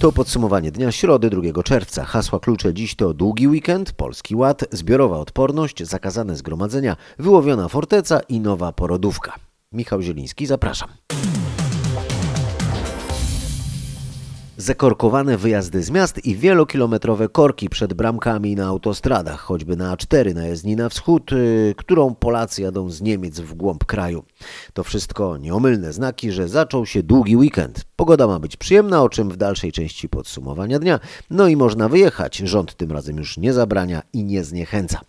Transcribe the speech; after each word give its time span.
To 0.00 0.12
podsumowanie 0.12 0.72
dnia 0.72 0.92
środy 0.92 1.30
2 1.30 1.62
czerwca. 1.62 2.04
Hasła 2.04 2.40
klucze 2.40 2.74
dziś 2.74 2.94
to 2.94 3.14
długi 3.14 3.48
weekend, 3.48 3.92
polski 3.92 4.36
ład, 4.36 4.64
zbiorowa 4.72 5.18
odporność, 5.18 5.82
zakazane 5.82 6.36
zgromadzenia, 6.36 6.96
wyłowiona 7.18 7.68
forteca 7.68 8.20
i 8.28 8.40
nowa 8.40 8.72
porodówka. 8.72 9.34
Michał 9.72 10.02
Zieliński, 10.02 10.46
zapraszam. 10.46 10.88
Zakorkowane 14.60 15.36
wyjazdy 15.36 15.82
z 15.82 15.90
miast 15.90 16.26
i 16.26 16.36
wielokilometrowe 16.36 17.28
korki 17.28 17.68
przed 17.68 17.94
bramkami 17.94 18.56
na 18.56 18.66
autostradach, 18.66 19.40
choćby 19.40 19.76
na 19.76 19.96
A4 19.96 20.34
na 20.34 20.46
jezdni 20.46 20.76
na 20.76 20.88
wschód, 20.88 21.32
yy, 21.32 21.74
którą 21.76 22.14
Polacy 22.14 22.62
jadą 22.62 22.90
z 22.90 23.00
Niemiec 23.00 23.40
w 23.40 23.54
głąb 23.54 23.84
kraju. 23.84 24.24
To 24.72 24.84
wszystko 24.84 25.36
nieomylne 25.36 25.92
znaki, 25.92 26.32
że 26.32 26.48
zaczął 26.48 26.86
się 26.86 27.02
długi 27.02 27.36
weekend. 27.36 27.84
Pogoda 27.96 28.26
ma 28.26 28.38
być 28.38 28.56
przyjemna, 28.56 29.02
o 29.02 29.08
czym 29.08 29.30
w 29.30 29.36
dalszej 29.36 29.72
części 29.72 30.08
podsumowania 30.08 30.78
dnia. 30.78 31.00
No 31.30 31.48
i 31.48 31.56
można 31.56 31.88
wyjechać. 31.88 32.36
Rząd 32.36 32.74
tym 32.74 32.92
razem 32.92 33.16
już 33.16 33.36
nie 33.36 33.52
zabrania 33.52 34.02
i 34.12 34.24
nie 34.24 34.44
zniechęca. 34.44 35.00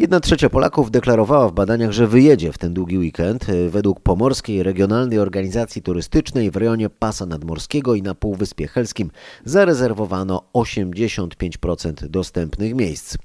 Jedna 0.00 0.20
trzecia 0.20 0.50
Polaków 0.50 0.90
deklarowała 0.90 1.48
w 1.48 1.52
badaniach, 1.52 1.92
że 1.92 2.06
wyjedzie 2.06 2.52
w 2.52 2.58
ten 2.58 2.74
długi 2.74 2.98
weekend. 2.98 3.46
Według 3.68 4.00
Pomorskiej 4.00 4.62
Regionalnej 4.62 5.18
Organizacji 5.18 5.82
Turystycznej 5.82 6.50
w 6.50 6.56
rejonie 6.56 6.90
Pasa 6.90 7.26
Nadmorskiego 7.26 7.94
i 7.94 8.02
na 8.02 8.14
Półwyspie 8.14 8.68
Helskim 8.68 9.10
zarezerwowano 9.44 10.42
85% 10.54 12.06
dostępnych 12.06 12.74
miejsc. 12.74 13.16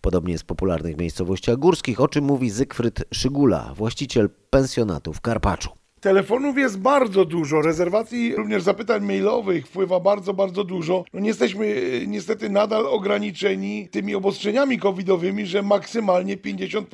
Podobnie 0.00 0.32
jest 0.32 0.44
w 0.44 0.46
popularnych 0.46 0.96
miejscowościach 0.96 1.56
górskich, 1.56 2.00
o 2.00 2.08
czym 2.08 2.24
mówi 2.24 2.50
Zygfryd 2.50 3.04
Szygula, 3.14 3.74
właściciel 3.76 4.30
pensjonatu 4.50 5.12
w 5.12 5.20
Karpaczu. 5.20 5.81
Telefonów 6.02 6.58
jest 6.58 6.78
bardzo 6.78 7.24
dużo, 7.24 7.62
rezerwacji, 7.62 8.36
również 8.36 8.62
zapytań 8.62 9.04
mailowych 9.04 9.66
wpływa 9.66 10.00
bardzo, 10.00 10.34
bardzo 10.34 10.64
dużo. 10.64 11.04
No 11.12 11.20
nie 11.20 11.28
jesteśmy 11.28 11.66
e, 11.66 12.06
niestety 12.06 12.50
nadal 12.50 12.86
ograniczeni 12.86 13.88
tymi 13.88 14.14
obostrzeniami 14.14 14.78
covidowymi, 14.78 15.46
że 15.46 15.62
maksymalnie 15.62 16.36
50%. 16.36 16.84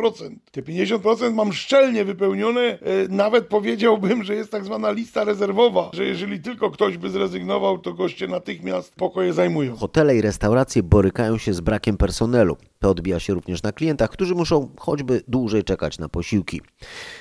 Te 0.52 0.62
50% 0.62 1.32
mam 1.34 1.52
szczelnie 1.52 2.04
wypełnione, 2.04 2.60
e, 2.60 2.78
nawet 3.08 3.46
powiedziałbym, 3.46 4.24
że 4.24 4.34
jest 4.34 4.50
tak 4.50 4.64
zwana 4.64 4.90
lista 4.90 5.24
rezerwowa, 5.24 5.90
że 5.92 6.04
jeżeli 6.04 6.40
tylko 6.40 6.70
ktoś 6.70 6.96
by 6.98 7.10
zrezygnował, 7.10 7.78
to 7.78 7.92
goście 7.92 8.28
natychmiast 8.28 8.94
pokoje 8.94 9.32
zajmują. 9.32 9.76
Hotele 9.76 10.16
i 10.16 10.20
restauracje 10.20 10.82
borykają 10.82 11.38
się 11.38 11.54
z 11.54 11.60
brakiem 11.60 11.96
personelu. 11.96 12.56
To 12.78 12.90
odbija 12.90 13.20
się 13.20 13.34
również 13.34 13.62
na 13.62 13.72
klientach, 13.72 14.10
którzy 14.10 14.34
muszą 14.34 14.68
choćby 14.78 15.22
dłużej 15.28 15.64
czekać 15.64 15.98
na 15.98 16.08
posiłki. 16.08 16.60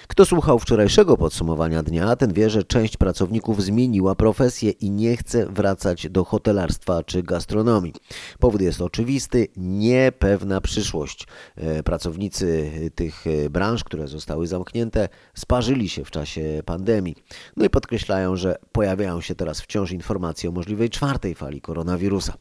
Kto 0.08 0.26
słuchał 0.26 0.60
wczorajszego 0.60 1.18
podsumowania 1.18 1.77
dnia, 1.84 2.16
ten 2.16 2.34
wie, 2.34 2.50
że 2.50 2.64
część 2.64 2.98
pracowników 2.98 3.64
zmieniła 3.64 4.16
profesję 4.16 4.72
i 4.72 4.92
nie 4.92 5.18
chce 5.18 5.46
wracać 5.46 6.10
do 6.10 6.24
hotelarstwa 6.24 7.04
czy 7.04 7.24
gastronomii. 7.24 7.94
Powód 8.40 8.62
jest 8.62 8.82
oczywisty, 8.82 9.48
niepewna 9.58 10.62
przyszłość. 10.62 11.28
E, 11.56 11.84
Pracownicy 11.84 12.72
tych 12.96 13.28
e, 13.28 13.50
branż, 13.50 13.84
które 13.84 14.08
zostały 14.08 14.48
zamknięte, 14.48 15.10
sparzyli 15.34 15.90
się 15.90 16.06
w 16.06 16.12
czasie 16.12 16.62
pandemii. 16.66 17.16
No 17.58 17.66
i 17.66 17.70
podkreślają, 17.70 18.36
że 18.36 18.56
pojawiają 18.72 19.22
się 19.22 19.36
teraz 19.36 19.62
wciąż 19.62 19.92
informacje 19.92 20.50
o 20.50 20.54
możliwej 20.54 20.90
czwartej 20.90 21.36
fali 21.36 21.62
koronawirusa. 21.62 22.34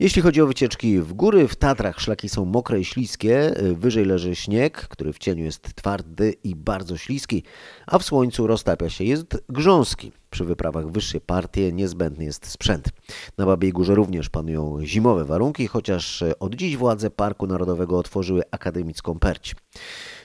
Jeśli 0.00 0.22
chodzi 0.22 0.42
o 0.42 0.46
wycieczki 0.46 0.98
w 0.98 1.12
góry, 1.12 1.48
w 1.48 1.56
Tatrach 1.56 2.00
szlaki 2.00 2.28
są 2.28 2.44
mokre 2.44 2.80
i 2.80 2.84
śliskie, 2.84 3.54
wyżej 3.74 4.04
leży 4.04 4.36
śnieg, 4.36 4.88
który 4.88 5.12
w 5.12 5.18
cieniu 5.18 5.44
jest 5.44 5.74
twardy 5.74 6.34
i 6.44 6.56
bardzo 6.56 6.96
śliski, 6.96 7.42
a 7.86 7.98
w 7.98 8.04
słońcu 8.04 8.46
roztapia 8.46 8.90
się, 8.90 9.04
jest 9.04 9.44
grząski. 9.48 10.12
Przy 10.30 10.44
wyprawach 10.44 10.90
wyższe 10.90 11.20
partie 11.20 11.72
niezbędny 11.72 12.24
jest 12.24 12.46
sprzęt. 12.46 12.88
Na 13.38 13.46
Babiej 13.46 13.72
Górze 13.72 13.94
również 13.94 14.28
panują 14.28 14.78
zimowe 14.84 15.24
warunki, 15.24 15.66
chociaż 15.66 16.24
od 16.40 16.54
dziś 16.54 16.76
władze 16.76 17.10
Parku 17.10 17.46
Narodowego 17.46 17.98
otworzyły 17.98 18.42
akademicką 18.50 19.18
perć. 19.18 19.54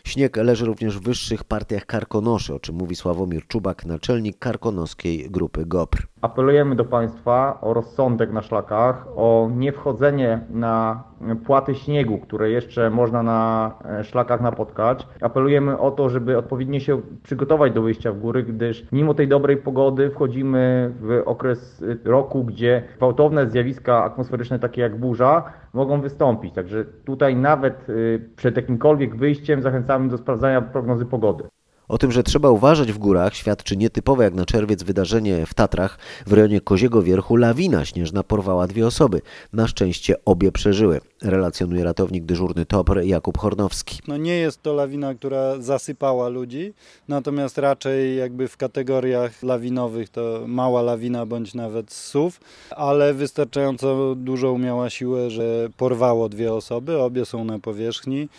Śnieg 0.05 0.38
leży 0.38 0.66
również 0.66 0.99
w 0.99 1.03
wyższych 1.03 1.43
partiach 1.43 1.85
karkonoszy, 1.85 2.53
o 2.53 2.59
czym 2.59 2.75
mówi 2.75 2.95
Sławomir 2.95 3.47
Czubak, 3.47 3.85
naczelnik 3.85 4.39
karkonoskiej 4.39 5.29
grupy 5.31 5.66
GOPR. 5.66 6.07
Apelujemy 6.21 6.75
do 6.75 6.85
Państwa 6.85 7.61
o 7.61 7.73
rozsądek 7.73 8.31
na 8.31 8.41
szlakach, 8.41 9.07
o 9.16 9.49
niewchodzenie 9.55 10.45
na 10.49 11.03
płaty 11.46 11.76
śniegu, 11.76 12.18
które 12.18 12.50
jeszcze 12.50 12.90
można 12.90 13.24
na 13.24 13.72
e, 13.86 14.03
szlakach 14.03 14.42
napotkać. 14.42 15.08
Apelujemy 15.22 15.78
o 15.78 15.92
to, 15.92 16.09
żeby 16.09 16.38
odpowiednio 16.38 16.80
się 16.80 17.02
przygotować 17.24 17.74
do 17.74 17.81
wyjścia 17.81 18.12
w 18.12 18.20
góry, 18.20 18.44
gdyż 18.44 18.86
mimo 18.92 19.14
tej 19.14 19.28
dobrej 19.28 19.58
pogody 19.58 20.09
wchodzimy 20.09 20.92
w 21.02 21.22
okres 21.26 21.84
e, 21.84 22.09
roku, 22.09 22.44
gdzie 22.44 22.84
gwałtowne 22.98 23.50
zjawiska 23.50 24.03
atmosferyczne 24.03 24.59
takie 24.59 24.81
jak 24.81 25.00
burza 25.00 25.44
mogą 25.74 26.02
wystąpić. 26.02 26.53
Także 26.53 26.86
tutaj 26.86 27.36
nawet 27.36 27.88
e, 27.90 27.94
przed 28.36 28.56
jakimkolwiek 28.56 29.16
wyjściem 29.16 29.62
zachęcamy 29.62 30.09
do 30.09 30.18
sprawdzania 30.18 30.62
prognozy 30.62 31.06
pogody. 31.06 31.44
O 31.88 31.97
tym, 31.97 32.12
że 32.12 32.23
trzeba 32.23 32.50
uważać 32.50 32.91
w 32.91 32.97
górach, 32.97 33.35
świadczy 33.35 33.78
nietypowe 33.78 34.23
jak 34.23 34.34
na 34.34 34.46
czerwiec 34.46 34.84
wydarzenie 34.84 35.46
w 35.46 35.53
Tatrach. 35.53 35.97
W 36.28 36.34
rejonie 36.34 36.62
Koziego 36.62 37.01
Wierchu 37.01 37.35
lawina 37.35 37.85
śnieżna 37.85 38.23
porwała 38.23 38.68
dwie 38.68 38.88
osoby. 38.88 39.22
Na 39.53 39.68
szczęście 39.68 40.16
obie 40.25 40.51
przeżyły, 40.51 41.01
relacjonuje 41.22 41.84
ratownik 41.84 42.25
dyżurny 42.25 42.66
TOPR 42.66 43.03
Jakub 43.03 43.38
Hornowski. 43.38 44.00
No 44.07 44.18
nie 44.18 44.38
jest 44.38 44.62
to 44.62 44.73
lawina, 44.73 45.13
która 45.13 45.62
zasypała 45.62 46.29
ludzi, 46.29 46.73
natomiast 47.07 47.57
raczej 47.57 48.17
jakby 48.17 48.47
w 48.47 48.57
kategoriach 48.57 49.44
lawinowych 49.44 50.09
to 50.09 50.41
mała 50.47 50.81
lawina 50.81 51.25
bądź 51.25 51.53
nawet 51.53 51.94
SUV, 51.94 52.38
ale 52.69 53.13
wystarczająco 53.13 54.16
dużą 54.16 54.57
miała 54.57 54.90
siłę, 54.90 55.29
że 55.29 55.69
porwało 55.78 56.29
dwie 56.29 56.53
osoby, 56.53 56.97
obie 56.97 57.25
są 57.25 57.46
na 57.46 57.59
powierzchni, 57.59 58.29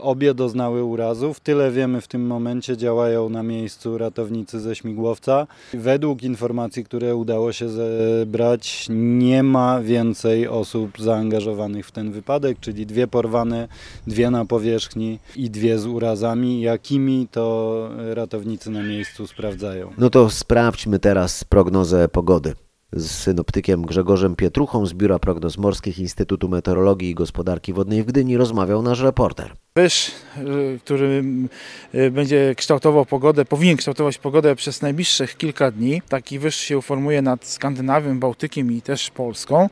obie 0.00 0.34
doznały 0.34 0.84
urazów. 0.84 1.40
Tyle 1.40 1.70
wiemy 1.70 2.00
w 2.00 2.08
tym 2.08 2.26
momencie, 2.26 2.76
działają 2.96 3.28
na 3.28 3.42
miejscu 3.42 3.98
ratownicy 3.98 4.60
ze 4.60 4.76
śmigłowca. 4.76 5.46
Według 5.74 6.22
informacji, 6.22 6.84
które 6.84 7.16
udało 7.16 7.52
się 7.52 7.68
zebrać, 7.68 8.86
nie 8.90 9.42
ma 9.42 9.80
więcej 9.80 10.48
osób 10.48 10.90
zaangażowanych 10.98 11.86
w 11.86 11.92
ten 11.92 12.12
wypadek, 12.12 12.60
czyli 12.60 12.86
dwie 12.86 13.06
porwane, 13.06 13.68
dwie 14.06 14.30
na 14.30 14.44
powierzchni 14.44 15.18
i 15.36 15.50
dwie 15.50 15.78
z 15.78 15.86
urazami. 15.86 16.60
Jakimi 16.60 17.28
to 17.30 17.88
ratownicy 18.14 18.70
na 18.70 18.82
miejscu 18.82 19.26
sprawdzają? 19.26 19.92
No 19.98 20.10
to 20.10 20.30
sprawdźmy 20.30 20.98
teraz 20.98 21.44
prognozę 21.44 22.08
pogody. 22.08 22.65
Z 22.92 23.10
synoptykiem 23.10 23.82
Grzegorzem 23.82 24.36
Pietruchą 24.36 24.86
z 24.86 24.94
Biura 24.94 25.18
Prognoz 25.18 25.58
Morskich 25.58 25.98
Instytutu 25.98 26.48
Meteorologii 26.48 27.10
i 27.10 27.14
Gospodarki 27.14 27.72
Wodnej 27.72 28.02
w 28.02 28.06
Gdyni 28.06 28.36
rozmawiał 28.36 28.82
nasz 28.82 29.00
reporter. 29.00 29.52
Wyż, 29.76 30.12
y, 30.38 30.78
który 30.84 31.24
y, 31.94 32.10
będzie 32.10 32.54
kształtował 32.56 33.06
pogodę, 33.06 33.44
powinien 33.44 33.76
kształtować 33.76 34.18
pogodę 34.18 34.56
przez 34.56 34.82
najbliższych 34.82 35.36
kilka 35.36 35.70
dni. 35.70 36.02
Taki 36.08 36.38
wyż 36.38 36.56
się 36.56 36.78
uformuje 36.78 37.22
nad 37.22 37.46
Skandynawią, 37.46 38.20
Bałtykiem 38.20 38.72
i 38.72 38.82
też 38.82 39.10
Polską. 39.10 39.68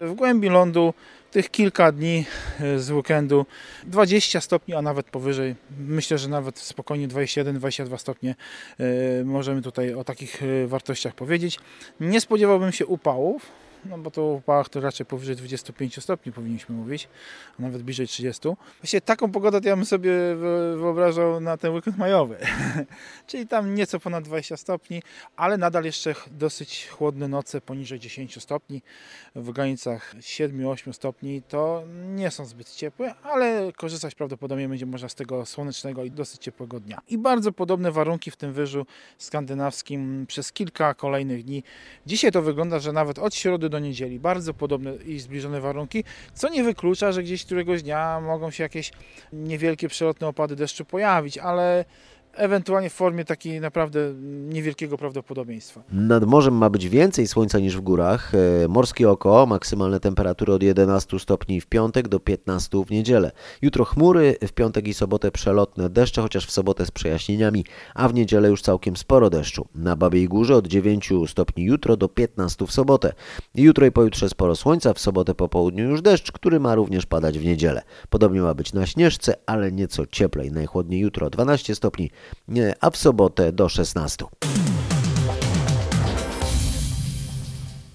W 0.00 0.12
głębi 0.14 0.48
lądu 0.48 0.94
tych 1.30 1.50
kilka 1.50 1.92
dni 1.92 2.24
y, 2.60 2.80
z 2.80 2.90
weekendu 2.90 3.46
20 3.86 4.40
stopni, 4.40 4.74
a 4.74 4.82
nawet 4.82 5.06
powyżej. 5.06 5.54
Myślę, 5.78 6.18
że 6.18 6.28
nawet 6.28 6.58
spokojnie 6.58 7.08
21-22 7.08 7.98
stopnie 7.98 8.34
y, 8.80 9.24
możemy 9.24 9.62
tutaj 9.62 9.94
o 9.94 10.04
takich 10.04 10.42
y, 10.42 10.66
wartościach 10.66 11.14
powiedzieć. 11.14 11.58
Nie 12.00 12.20
spodziewałbym 12.20 12.72
się 12.72 12.86
upałów, 12.86 13.46
no 13.84 13.98
bo 13.98 14.10
to 14.10 14.22
w 14.22 14.34
upałach 14.34 14.68
to 14.68 14.80
raczej 14.80 15.06
powyżej 15.06 15.36
25 15.36 16.02
stopni 16.02 16.32
powinniśmy 16.32 16.74
mówić, 16.74 17.08
a 17.58 17.62
nawet 17.62 17.82
bliżej 17.82 18.06
30. 18.06 18.48
Właściwie 18.80 19.00
taką 19.00 19.32
pogodę 19.32 19.60
to 19.60 19.68
ja 19.68 19.76
bym 19.76 19.84
sobie 19.84 20.12
wy- 20.12 20.76
wyobrażał 20.76 21.40
na 21.40 21.56
ten 21.56 21.72
weekend 21.74 21.98
majowy, 21.98 22.36
czyli 23.26 23.46
tam 23.46 23.74
nieco 23.74 24.00
ponad 24.00 24.24
20 24.24 24.56
stopni, 24.56 25.02
ale 25.36 25.58
nadal 25.58 25.84
jeszcze 25.84 26.14
dosyć 26.30 26.88
chłodne 26.88 27.28
noce 27.28 27.60
poniżej 27.60 28.00
10 28.00 28.42
stopni, 28.42 28.82
w 29.34 29.50
granicach 29.50 30.14
7-8 30.20 30.92
stopni 30.92 31.42
to 31.42 31.82
nie 32.14 32.30
są 32.30 32.44
zbyt 32.44 32.74
ciepłe, 32.74 33.14
ale 33.22 33.72
korzystać 33.76 34.14
prawdopodobnie 34.14 34.68
będzie 34.68 34.86
można 34.86 35.08
z 35.08 35.14
tego 35.14 35.46
słonecznego 35.46 36.04
i 36.04 36.10
dosyć 36.10 36.40
ciepłego 36.42 36.80
dnia. 36.80 37.00
I 37.08 37.18
bardzo 37.18 37.52
podobne 37.52 37.92
warunki 37.92 38.30
w 38.30 38.36
tym 38.36 38.52
wyżu 38.52 38.86
skandynawskim 39.18 40.26
przez 40.26 40.52
kilka 40.52 40.94
kolejnych 40.94 41.44
dni. 41.44 41.62
Dzisiaj 42.06 42.32
to 42.32 42.42
wygląda, 42.42 42.78
że 42.78 42.92
nawet 42.92 43.18
od 43.18 43.34
środy 43.34 43.69
do 43.70 43.78
niedzieli. 43.78 44.20
Bardzo 44.20 44.54
podobne 44.54 44.94
i 44.94 45.18
zbliżone 45.18 45.60
warunki, 45.60 46.04
co 46.34 46.48
nie 46.48 46.64
wyklucza, 46.64 47.12
że 47.12 47.22
gdzieś 47.22 47.44
któregoś 47.44 47.82
dnia 47.82 48.20
mogą 48.20 48.50
się 48.50 48.62
jakieś 48.62 48.90
niewielkie 49.32 49.88
przelotne 49.88 50.26
opady 50.26 50.56
deszczu 50.56 50.84
pojawić, 50.84 51.38
ale 51.38 51.84
ewentualnie 52.34 52.90
w 52.90 52.92
formie 52.92 53.24
takiej 53.24 53.60
naprawdę 53.60 54.14
niewielkiego 54.48 54.98
prawdopodobieństwa. 54.98 55.82
Nad 55.92 56.24
morzem 56.24 56.54
ma 56.54 56.70
być 56.70 56.88
więcej 56.88 57.26
słońca 57.26 57.58
niż 57.58 57.76
w 57.76 57.80
górach. 57.80 58.32
E, 58.64 58.68
Morskie 58.68 59.10
oko, 59.10 59.46
maksymalne 59.46 60.00
temperatury 60.00 60.52
od 60.52 60.62
11 60.62 61.18
stopni 61.18 61.60
w 61.60 61.66
piątek 61.66 62.08
do 62.08 62.20
15 62.20 62.84
w 62.84 62.90
niedzielę. 62.90 63.32
Jutro 63.62 63.84
chmury, 63.84 64.36
w 64.46 64.52
piątek 64.52 64.88
i 64.88 64.94
sobotę 64.94 65.30
przelotne 65.30 65.90
deszcze, 65.90 66.22
chociaż 66.22 66.46
w 66.46 66.50
sobotę 66.50 66.86
z 66.86 66.90
przejaśnieniami, 66.90 67.64
a 67.94 68.08
w 68.08 68.14
niedzielę 68.14 68.48
już 68.48 68.62
całkiem 68.62 68.96
sporo 68.96 69.30
deszczu. 69.30 69.68
Na 69.74 69.96
Babiej 69.96 70.28
Górze 70.28 70.56
od 70.56 70.66
9 70.66 71.10
stopni 71.26 71.64
jutro 71.64 71.96
do 71.96 72.08
15 72.08 72.66
w 72.66 72.72
sobotę. 72.72 73.12
Jutro 73.54 73.86
i 73.86 73.92
pojutrze 73.92 74.28
sporo 74.28 74.56
słońca, 74.56 74.94
w 74.94 75.00
sobotę 75.00 75.34
po 75.34 75.48
południu 75.48 75.88
już 75.88 76.02
deszcz, 76.02 76.32
który 76.32 76.60
ma 76.60 76.74
również 76.74 77.06
padać 77.06 77.38
w 77.38 77.44
niedzielę. 77.44 77.82
Podobnie 78.10 78.40
ma 78.40 78.54
być 78.54 78.72
na 78.72 78.86
Śnieżce, 78.86 79.34
ale 79.46 79.72
nieco 79.72 80.06
cieplej. 80.06 80.52
Najchłodniej 80.52 81.00
jutro 81.00 81.30
12 81.30 81.74
stopni, 81.74 82.10
a 82.80 82.90
w 82.90 82.96
sobotę 82.96 83.52
do 83.52 83.68
16. 83.68 84.24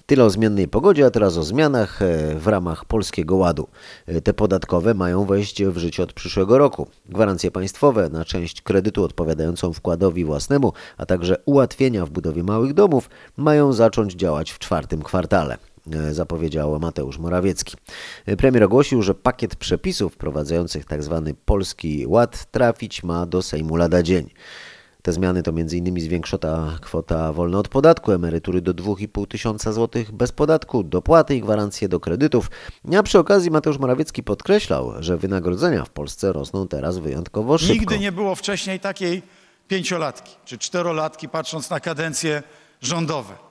Tyle 0.06 0.24
o 0.24 0.30
zmiennej 0.30 0.68
pogodzie, 0.68 1.06
a 1.06 1.10
teraz 1.10 1.36
o 1.36 1.42
zmianach 1.42 2.02
e, 2.02 2.34
w 2.34 2.46
ramach 2.46 2.84
Polskiego 2.84 3.36
Ładu. 3.36 3.68
E, 4.06 4.20
Te 4.20 4.34
podatkowe 4.34 4.94
mają 4.94 5.24
wejść 5.24 5.64
w 5.64 5.76
życie 5.76 6.02
od 6.02 6.12
przyszłego 6.12 6.58
roku. 6.58 6.86
Gwarancje 7.08 7.50
państwowe 7.50 8.08
na 8.08 8.24
część 8.24 8.62
kredytu 8.62 9.04
odpowiadającą 9.04 9.72
wkładowi 9.72 10.24
własnemu, 10.24 10.72
a 10.96 11.06
także 11.06 11.36
ułatwienia 11.44 12.06
w 12.06 12.10
budowie 12.10 12.42
małych 12.42 12.74
domów 12.74 13.10
mają 13.36 13.72
zacząć 13.72 14.12
działać 14.12 14.50
w 14.50 14.58
czwartym 14.58 15.02
kwartale 15.02 15.58
zapowiedział 16.12 16.80
Mateusz 16.80 17.18
Morawiecki. 17.18 17.76
E, 18.26 18.36
Premier 18.36 18.64
ogłosił, 18.64 19.02
że 19.02 19.14
pakiet 19.14 19.56
przepisów 19.56 20.14
wprowadzających 20.14 20.84
tzw. 20.84 21.32
Polski 21.44 22.06
Ład 22.06 22.50
trafić 22.50 23.02
ma 23.02 23.26
do 23.26 23.42
Sejmu 23.42 23.76
lada 23.76 24.02
dzień. 24.02 24.30
Te 25.06 25.12
zmiany 25.12 25.42
to 25.42 25.50
m.in. 25.50 26.00
zwiększona 26.00 26.78
kwota 26.82 27.32
wolna 27.32 27.58
od 27.58 27.68
podatku, 27.68 28.12
emerytury 28.12 28.60
do 28.60 28.74
2,5 28.74 29.26
tysiąca 29.26 29.72
złotych 29.72 30.12
bez 30.12 30.32
podatku, 30.32 30.82
dopłaty 30.82 31.36
i 31.36 31.40
gwarancje 31.40 31.88
do 31.88 32.00
kredytów. 32.00 32.50
A 32.98 33.02
przy 33.02 33.18
okazji 33.18 33.50
Mateusz 33.50 33.78
Morawiecki 33.78 34.22
podkreślał, 34.22 34.92
że 35.00 35.16
wynagrodzenia 35.16 35.84
w 35.84 35.90
Polsce 35.90 36.32
rosną 36.32 36.68
teraz 36.68 36.98
wyjątkowo 36.98 37.58
szybko. 37.58 37.74
Nigdy 37.74 37.98
nie 37.98 38.12
było 38.12 38.34
wcześniej 38.34 38.80
takiej 38.80 39.22
pięciolatki 39.68 40.36
czy 40.44 40.58
czterolatki, 40.58 41.28
patrząc 41.28 41.70
na 41.70 41.80
kadencje 41.80 42.42
rządowe. 42.80 43.45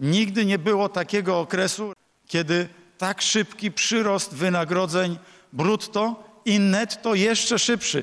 Nigdy 0.00 0.44
nie 0.44 0.58
było 0.58 0.88
takiego 0.88 1.40
okresu, 1.40 1.92
kiedy 2.26 2.68
tak 2.98 3.22
szybki 3.22 3.72
przyrost 3.72 4.34
wynagrodzeń 4.34 5.18
brutto 5.52 6.24
i 6.44 6.60
netto 6.60 7.14
jeszcze 7.14 7.58
szybszy. 7.58 8.02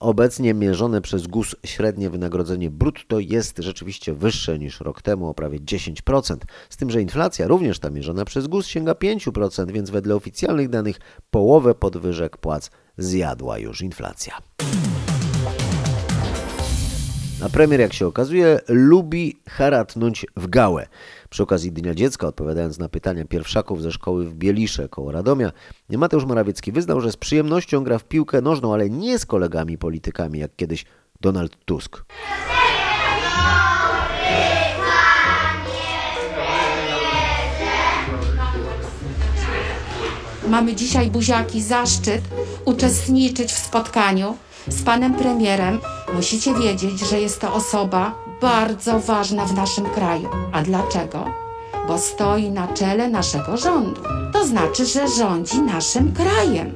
Obecnie 0.00 0.54
mierzone 0.54 1.00
przez 1.00 1.26
GUS 1.26 1.56
średnie 1.66 2.10
wynagrodzenie 2.10 2.70
brutto 2.70 3.18
jest 3.18 3.58
rzeczywiście 3.58 4.14
wyższe 4.14 4.58
niż 4.58 4.80
rok 4.80 5.02
temu 5.02 5.28
o 5.28 5.34
prawie 5.34 5.60
10%, 5.60 6.36
z 6.70 6.76
tym, 6.76 6.90
że 6.90 7.02
inflacja 7.02 7.46
również 7.46 7.78
ta 7.78 7.90
mierzona 7.90 8.24
przez 8.24 8.46
GUS 8.46 8.66
sięga 8.66 8.92
5%, 8.92 9.72
więc 9.72 9.90
wedle 9.90 10.14
oficjalnych 10.14 10.68
danych 10.68 11.00
połowę 11.30 11.74
podwyżek 11.74 12.36
płac 12.36 12.70
zjadła 12.98 13.58
już 13.58 13.80
inflacja. 13.80 14.38
A 17.44 17.48
premier, 17.48 17.80
jak 17.80 17.92
się 17.92 18.06
okazuje, 18.06 18.60
lubi 18.68 19.40
haratnąć 19.48 20.26
w 20.36 20.46
gałę. 20.46 20.86
Przy 21.30 21.42
okazji 21.42 21.72
Dnia 21.72 21.94
Dziecka, 21.94 22.26
odpowiadając 22.26 22.78
na 22.78 22.88
pytania 22.88 23.24
pierwszaków 23.24 23.82
ze 23.82 23.92
szkoły 23.92 24.24
w 24.24 24.34
Bielisze 24.34 24.88
koło 24.88 25.12
Radomia, 25.12 25.52
Mateusz 25.90 26.24
Morawiecki 26.24 26.72
wyznał, 26.72 27.00
że 27.00 27.12
z 27.12 27.16
przyjemnością 27.16 27.84
gra 27.84 27.98
w 27.98 28.04
piłkę 28.04 28.40
nożną, 28.40 28.74
ale 28.74 28.90
nie 28.90 29.18
z 29.18 29.26
kolegami 29.26 29.78
politykami, 29.78 30.38
jak 30.38 30.56
kiedyś 30.56 30.84
Donald 31.20 31.56
Tusk. 31.64 32.04
Mamy 40.48 40.74
dzisiaj 40.74 41.10
buziaki 41.10 41.62
zaszczyt 41.62 42.22
uczestniczyć 42.64 43.52
w 43.52 43.58
spotkaniu 43.58 44.36
z 44.68 44.82
panem 44.82 45.14
premierem. 45.14 45.80
Musicie 46.14 46.54
wiedzieć, 46.54 47.00
że 47.00 47.20
jest 47.20 47.40
to 47.40 47.54
osoba 47.54 48.14
bardzo 48.40 49.00
ważna 49.00 49.44
w 49.44 49.54
naszym 49.54 49.84
kraju. 49.84 50.28
A 50.52 50.62
dlaczego? 50.62 51.24
Bo 51.88 51.98
stoi 51.98 52.50
na 52.50 52.68
czele 52.68 53.08
naszego 53.08 53.56
rządu. 53.56 54.00
To 54.32 54.46
znaczy, 54.46 54.86
że 54.86 55.08
rządzi 55.08 55.62
naszym 55.62 56.12
krajem. 56.12 56.72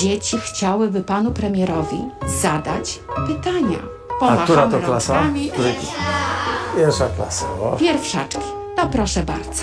Dzieci 0.00 0.38
chciałyby 0.38 1.00
panu 1.04 1.30
premierowi 1.30 2.04
zadać 2.42 3.00
pytania. 3.26 3.78
A 4.20 4.36
która 4.36 4.68
to 4.68 4.78
klasa? 4.78 5.14
rączkami. 5.14 5.50
Której... 5.50 5.74
Pierwsza 6.76 7.06
klasa. 7.16 7.46
O. 7.62 7.76
Pierwszaczki. 7.76 8.44
To 8.76 8.86
proszę 8.86 9.22
bardzo. 9.22 9.62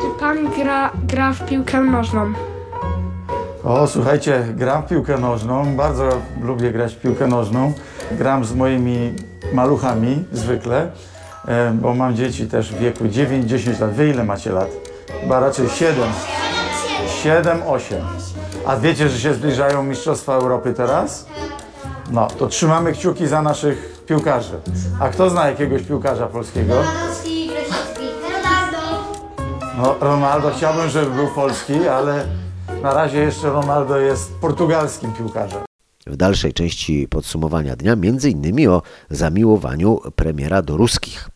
Czy 0.00 0.20
pan 0.20 0.50
gra, 0.50 0.90
gra 1.04 1.32
w 1.32 1.46
piłkę 1.46 1.80
nożną? 1.80 2.32
O, 3.64 3.86
słuchajcie, 3.86 4.46
gram 4.54 4.82
w 4.82 4.86
piłkę 4.86 5.18
nożną. 5.18 5.76
Bardzo 5.76 6.08
lubię 6.42 6.72
grać 6.72 6.94
w 6.94 7.00
piłkę 7.00 7.26
nożną. 7.26 7.72
Gram 8.12 8.44
z 8.44 8.54
moimi 8.54 9.14
maluchami 9.52 10.24
zwykle, 10.32 10.90
bo 11.72 11.94
mam 11.94 12.16
dzieci 12.16 12.46
też 12.46 12.72
w 12.72 12.78
wieku 12.78 13.04
9-10 13.04 13.80
lat. 13.80 13.90
Wy 13.90 14.08
ile 14.08 14.24
macie 14.24 14.52
lat? 14.52 14.68
Chyba 15.20 15.40
raczej 15.40 15.68
7. 15.68 16.08
7, 17.22 17.62
8. 17.66 17.98
A 18.66 18.76
wiecie, 18.76 19.08
że 19.08 19.18
się 19.18 19.34
zbliżają 19.34 19.82
Mistrzostwa 19.82 20.34
Europy 20.34 20.72
teraz? 20.72 21.26
No, 22.10 22.26
to 22.26 22.46
trzymamy 22.46 22.92
kciuki 22.92 23.26
za 23.26 23.42
naszych 23.42 24.04
piłkarzy. 24.06 24.60
A 25.00 25.08
kto 25.08 25.30
zna 25.30 25.48
jakiegoś 25.48 25.82
piłkarza 25.82 26.26
polskiego? 26.26 26.74
No, 29.76 29.94
Ronaldo 30.00 30.50
chciałbym, 30.56 30.88
żeby 30.88 31.10
był 31.10 31.28
polski, 31.28 31.88
ale 31.88 32.24
na 32.84 32.94
razie 32.94 33.18
jeszcze 33.18 33.50
Ronaldo 33.50 33.98
jest 33.98 34.34
portugalskim 34.34 35.12
piłkarzem. 35.12 35.62
W 36.06 36.16
dalszej 36.16 36.52
części 36.52 37.08
podsumowania 37.08 37.76
dnia 37.76 37.96
innymi 38.30 38.68
o 38.68 38.82
zamiłowaniu 39.10 40.00
premiera 40.16 40.62
do 40.62 40.76
ruskich. 40.76 41.30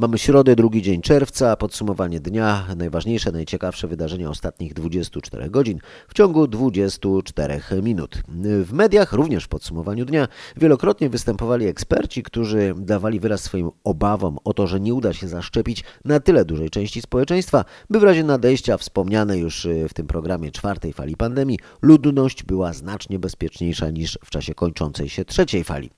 Mamy 0.00 0.18
środę, 0.18 0.56
drugi 0.56 0.82
dzień 0.82 1.02
czerwca, 1.02 1.56
podsumowanie 1.56 2.20
dnia, 2.20 2.66
najważniejsze, 2.76 3.32
najciekawsze 3.32 3.88
wydarzenia 3.88 4.30
ostatnich 4.30 4.74
24 4.74 5.50
godzin 5.50 5.78
w 6.08 6.14
ciągu 6.14 6.46
24 6.46 7.60
minut. 7.82 8.22
W 8.64 8.72
mediach, 8.72 9.12
również 9.12 9.44
w 9.44 9.48
podsumowaniu 9.48 10.04
dnia, 10.04 10.28
wielokrotnie 10.56 11.08
występowali 11.08 11.66
eksperci, 11.66 12.22
którzy 12.22 12.74
dawali 12.76 13.20
wyraz 13.20 13.42
swoim 13.42 13.70
obawom 13.84 14.38
o 14.44 14.54
to, 14.54 14.66
że 14.66 14.80
nie 14.80 14.94
uda 14.94 15.12
się 15.12 15.28
zaszczepić 15.28 15.84
na 16.04 16.20
tyle 16.20 16.44
dużej 16.44 16.70
części 16.70 17.02
społeczeństwa, 17.02 17.64
by 17.90 18.00
w 18.00 18.02
razie 18.02 18.24
nadejścia 18.24 18.76
wspomnianej 18.76 19.40
już 19.40 19.64
y, 19.64 19.88
w 19.88 19.94
tym 19.94 20.06
programie 20.06 20.50
czwartej 20.50 20.92
fali 20.92 21.16
pandemii 21.16 21.58
ludność 21.82 22.42
była 22.42 22.72
znacznie 22.72 23.18
bezpieczniejsza 23.18 23.90
niż 23.90 24.18
w 24.24 24.30
czasie 24.30 24.54
kończącej 24.54 25.08
się 25.08 25.24
trzeciej 25.24 25.64
fali. 25.64 25.97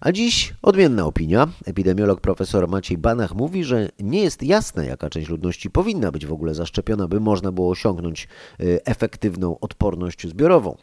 A 0.00 0.12
dziś 0.12 0.54
odmienna 0.62 1.06
opinia. 1.06 1.48
Epidemiolog 1.64 2.20
profesor 2.20 2.68
Maciej 2.68 2.98
Banach 2.98 3.34
mówi, 3.34 3.64
że 3.64 3.88
nie 4.00 4.22
jest 4.22 4.42
jasne, 4.42 4.86
jaka 4.86 5.10
część 5.10 5.28
ludności 5.28 5.70
powinna 5.70 6.12
być 6.12 6.26
w 6.26 6.32
ogóle 6.32 6.54
zaszczepiona, 6.54 7.08
by 7.08 7.20
można 7.20 7.52
było 7.52 7.70
osiągnąć 7.70 8.28
y, 8.60 8.84
efektywną 8.84 9.60
odporność 9.60 10.26
zbiorową. 10.26 10.76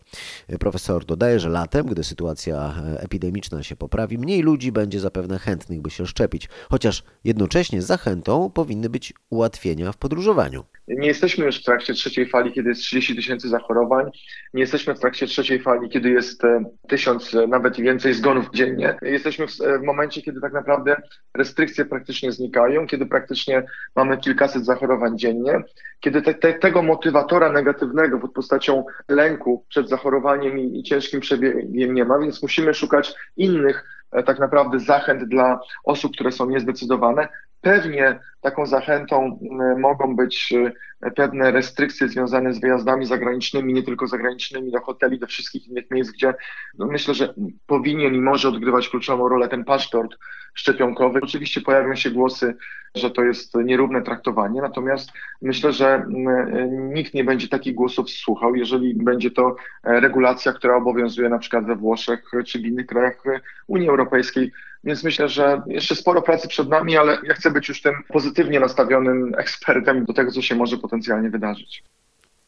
Profesor 0.60 1.06
dodaje, 1.06 1.40
że 1.40 1.50
latem, 1.50 1.86
gdy 1.86 2.04
sytuacja 2.04 2.76
e, 2.86 3.02
epidemiczna 3.02 3.64
się 3.64 3.76
poprawi, 3.76 4.18
mniej 4.18 4.42
ludzi 4.42 4.72
będzie 4.72 5.00
zapewne 5.00 5.40
chętnych, 5.40 5.82
by 5.82 5.90
się 5.90 6.08
szczepić, 6.08 6.50
chociaż 6.70 7.04
jednocześnie 7.24 7.82
zachętą 7.82 8.50
powinny 8.50 8.90
być 8.90 9.14
ułatwienia 9.30 9.92
w 9.92 9.98
podróżowaniu. 9.98 10.64
Nie 10.88 11.08
jesteśmy 11.08 11.46
już 11.46 11.62
w 11.62 11.63
trakcie 11.63 11.94
trzeciej 11.94 12.30
fali, 12.30 12.51
kiedy 12.51 12.70
jest 12.70 12.82
30 12.82 13.15
tysięcy 13.15 13.50
zachorowań. 13.50 14.12
Nie 14.54 14.62
jesteśmy 14.62 14.96
w 14.96 15.00
trakcie 15.00 15.27
trzeciej 15.27 15.60
fali, 15.60 15.89
kiedy 15.89 16.10
jest 16.10 16.44
e, 16.44 16.63
tysiąc, 16.88 17.36
e, 17.36 17.48
nawet 17.48 17.75
więcej 17.75 18.13
zgonów 18.13 18.46
dziennie. 18.54 18.98
Jesteśmy 19.01 19.48
w, 19.48 19.62
e, 19.62 19.80
w 19.80 19.84
momencie, 19.84 20.22
kiedy 20.22 20.42
tak 20.42 20.54
naprawdę 20.54 20.96
restrykcje 21.34 21.86
praktycznie 21.86 22.32
znikają, 22.32 22.88
kiedy 22.88 23.06
praktycznie 23.06 23.63
mamy 23.96 24.18
kilkaset 24.18 24.65
zachorowań 24.65 25.18
dziennie, 25.18 25.63
kiedy 26.00 26.22
te, 26.22 26.34
te, 26.34 26.54
tego 26.54 26.82
motywatora 26.82 27.51
negatywnego 27.51 28.20
pod 28.20 28.34
postacią 28.34 28.86
lęku 29.10 29.65
przed 29.70 29.89
zachorowaniem 29.89 30.60
i, 30.60 30.80
i 30.80 30.84
ciężkim 30.84 31.20
przebiegiem 31.20 31.94
nie 31.94 32.06
ma, 32.06 32.20
więc 32.20 32.42
musimy 32.42 32.74
szukać 32.74 33.13
innych 33.38 33.96
tak 34.25 34.39
naprawdę 34.39 34.80
zachęt 34.80 35.24
dla 35.24 35.60
osób, 35.84 36.13
które 36.13 36.32
są 36.32 36.50
niezdecydowane, 36.50 37.27
Pewnie 37.62 38.20
taką 38.42 38.66
zachętą 38.66 39.40
y, 39.76 39.80
mogą 39.80 40.16
być 40.16 40.54
y, 40.54 41.12
pewne 41.12 41.52
restrykcje 41.52 42.08
związane 42.08 42.54
z 42.54 42.60
wyjazdami 42.60 43.06
zagranicznymi, 43.06 43.74
nie 43.74 43.84
tylko 43.84 44.08
zagranicznymi, 44.08 44.72
do 44.72 44.82
hoteli, 44.82 45.20
do 45.20 45.28
wszystkich 45.28 45.68
innych 45.68 45.92
miejsc, 45.92 46.12
gdzie 46.12 46.34
no 46.78 46.86
myślę, 46.86 47.14
że 47.14 47.34
powinien 47.68 48.16
i 48.16 48.22
może 48.22 48.50
odgrywać 48.50 48.90
kluczową 48.90 49.30
rolę 49.30 49.48
ten 49.48 49.64
paszport 49.64 50.12
szczepionkowy. 50.54 51.20
Oczywiście 51.24 51.62
pojawią 51.62 51.96
się 51.96 52.12
głosy, 52.12 52.56
że 52.96 53.12
to 53.12 53.24
jest 53.24 53.56
nierówne 53.56 54.02
traktowanie, 54.02 54.62
natomiast 54.62 55.10
myślę, 55.42 55.72
że 55.72 55.98
y, 55.98 56.68
nikt 56.72 57.14
nie 57.14 57.24
będzie 57.24 57.48
takich 57.48 57.76
głosów 57.76 58.10
słuchał, 58.10 58.56
jeżeli 58.56 58.96
będzie 58.96 59.32
to 59.32 59.56
e, 59.84 60.00
regulacja, 60.00 60.54
która 60.54 60.76
obowiązuje 60.76 61.30
na 61.30 61.40
przykład 61.40 61.66
we 61.66 61.76
Włoszech 61.76 62.32
czy 62.46 62.60
w 62.60 62.66
innych 62.66 62.86
krajach 62.86 63.24
Unii 63.68 63.90
Europejskiej. 63.90 64.52
Więc 64.86 65.04
myślę, 65.04 65.30
że 65.30 65.62
jeszcze 65.68 65.96
sporo 65.96 66.22
pracy 66.22 66.48
przed 66.48 66.70
nami, 66.70 66.98
ale 66.98 67.18
ja 67.24 67.34
chcę 67.34 67.51
być 67.51 67.70
już 67.70 67.82
tym 67.82 67.94
pozytywnie 68.08 68.60
nastawionym 68.60 69.36
ekspertem 69.38 70.06
do 70.06 70.13
tego, 70.13 70.32
co 70.32 70.42
się 70.42 70.56
może 70.56 70.77
potencjalnie 70.77 71.30
wydarzyć. 71.30 71.84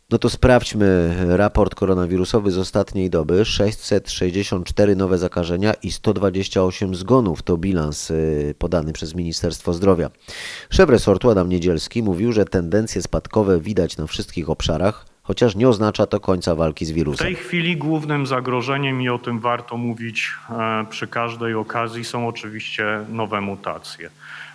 No 0.09 0.17
to 0.17 0.29
sprawdźmy 0.29 1.15
raport 1.27 1.75
koronawirusowy 1.75 2.51
z 2.51 2.57
ostatniej 2.57 3.09
doby. 3.09 3.45
664 3.45 4.95
nowe 4.95 5.17
zakażenia 5.17 5.73
i 5.73 5.91
128 5.91 6.95
zgonów 6.95 7.43
to 7.43 7.57
bilans 7.57 8.11
y, 8.11 8.55
podany 8.57 8.93
przez 8.93 9.15
Ministerstwo 9.15 9.73
Zdrowia. 9.73 10.09
Szef 10.69 10.89
resortu 10.89 11.29
Adam 11.29 11.49
Niedzielski 11.49 12.03
mówił, 12.03 12.31
że 12.31 12.45
tendencje 12.45 13.01
spadkowe 13.01 13.59
widać 13.59 13.97
na 13.97 14.07
wszystkich 14.07 14.49
obszarach, 14.49 15.05
chociaż 15.27 15.55
nie 15.55 15.69
oznacza 15.69 16.05
to 16.05 16.19
końca 16.19 16.55
walki 16.55 16.85
z 16.85 16.91
W 16.91 16.93
wirusem. 16.93 17.27
tej 17.27 17.35
chwili 17.35 17.77
głównym 17.77 18.27
zagrożeniem, 18.27 19.01
i 19.01 19.09
o 19.09 19.19
tym 19.19 19.39
warto 19.39 19.77
mówić 19.77 20.33
e, 20.49 20.85
przy 20.89 21.07
każdej 21.07 21.53
okazji, 21.53 22.03
są 22.05 22.27
oczywiście 22.27 22.85
nowe 23.09 23.41
mutacje. 23.41 24.09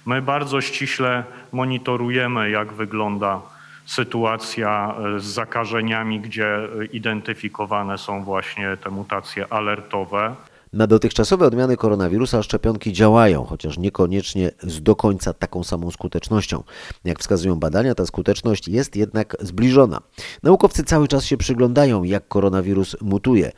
My 0.07 0.23
bardzo 0.23 0.61
ściśle 0.61 1.25
monitorujemy, 1.53 2.51
jak 2.51 2.73
wygląda 2.73 3.41
sytuacja 3.87 4.95
e, 5.17 5.21
z 5.21 5.25
zakażeniami, 5.25 6.21
gdzie 6.21 6.47
e, 6.57 6.85
identyfikowane 6.85 7.99
są 7.99 8.25
właśnie 8.25 8.77
te 8.77 8.91
mutacje 8.91 9.53
alertowe. 9.53 10.35
Na 10.73 10.87
dotychczasowe 10.87 11.47
odmiany 11.47 11.77
koronawirusa 11.77 12.43
szczepionki 12.43 12.93
działają, 12.93 13.45
chociaż 13.45 13.79
niekoniecznie 13.79 14.51
z 14.63 14.83
do 14.83 14.97
końca 14.97 15.33
taką 15.33 15.65
samą 15.65 15.91
skutecznością. 15.91 16.63
Jak 17.05 17.19
wskazują 17.19 17.57
badania, 17.57 17.95
ta 17.95 18.07
skuteczność 18.07 18.69
jest 18.69 18.97
jednak 18.97 19.37
zbliżona. 19.41 20.01
Naukowcy 20.43 20.85
cały 20.85 21.09
czas 21.09 21.25
się 21.25 21.37
przyglądają, 21.37 22.03
jak 22.03 22.29
koronawirus 22.29 22.97
mutuje, 23.01 23.53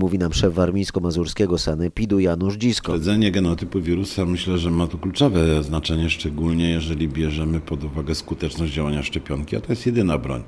mówi 0.00 0.18
nam 0.18 0.32
szef 0.32 0.54
warmińsko-mazurskiego 0.54 1.58
sanepidu 1.58 2.20
Janusz 2.20 2.56
Dzisko. 2.56 2.92
Śledzenie 2.92 3.32
genotypu 3.32 3.80
wirusa 3.80 4.24
myślę, 4.24 4.58
że 4.58 4.70
ma 4.70 4.86
tu 4.86 4.98
kluczowe 4.98 5.62
znaczenie, 5.62 6.10
szczególnie 6.10 6.70
jeżeli 6.70 7.08
bierzemy 7.08 7.60
pod 7.60 7.84
uwagę 7.84 8.14
skuteczność 8.14 8.72
działania 8.72 9.02
szczepionki, 9.02 9.56
a 9.56 9.60
to 9.60 9.72
jest 9.72 9.86
jedyna 9.86 10.18
broń. 10.18 10.42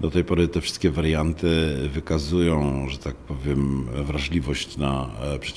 Do 0.00 0.10
tej 0.10 0.24
pory 0.24 0.48
te 0.48 0.60
wszystkie 0.60 0.90
warianty 0.90 1.76
wykazują, 1.92 2.86
że 2.88 2.98
tak 2.98 3.14
powiem, 3.14 3.86
wrażliwość 4.04 4.76
na 4.76 5.10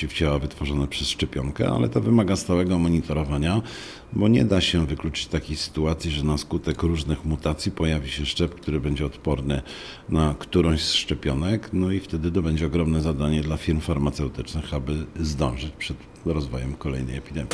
e, 0.04 0.08
przeciwciała 0.08 0.40
wytworzone 0.40 0.88
przez 0.88 1.10
szczepionkę, 1.10 1.70
ale 1.70 1.90
to 1.90 2.02
wymaga 2.02 2.36
stałego 2.36 2.80
monitorowania, 2.80 3.62
bo 4.14 4.28
nie 4.28 4.46
da 4.46 4.62
się 4.62 4.86
wykluczyć 4.86 5.28
takiej 5.28 5.56
sytuacji, 5.58 6.12
że 6.12 6.24
na 6.24 6.38
skutek 6.38 6.84
różnych 6.84 7.26
mutacji 7.26 7.72
pojawi 7.72 8.10
się 8.10 8.26
szczep, 8.26 8.56
który 8.56 8.80
będzie 8.80 9.06
odporny 9.06 9.62
na 10.10 10.36
którąś 10.40 10.82
z 10.82 10.94
szczepionek, 10.94 11.70
no 11.74 11.92
i 11.92 12.00
wtedy 12.00 12.32
to 12.32 12.42
będzie 12.42 12.66
ogromne 12.66 13.02
zadanie 13.02 13.42
dla 13.42 13.58
firm 13.58 13.80
farmaceutycznych, 13.80 14.74
aby 14.74 15.06
zdążyć 15.20 15.72
przed 15.78 15.98
rozwojem 16.26 16.76
kolejnej 16.76 17.18
epidemii. 17.18 17.50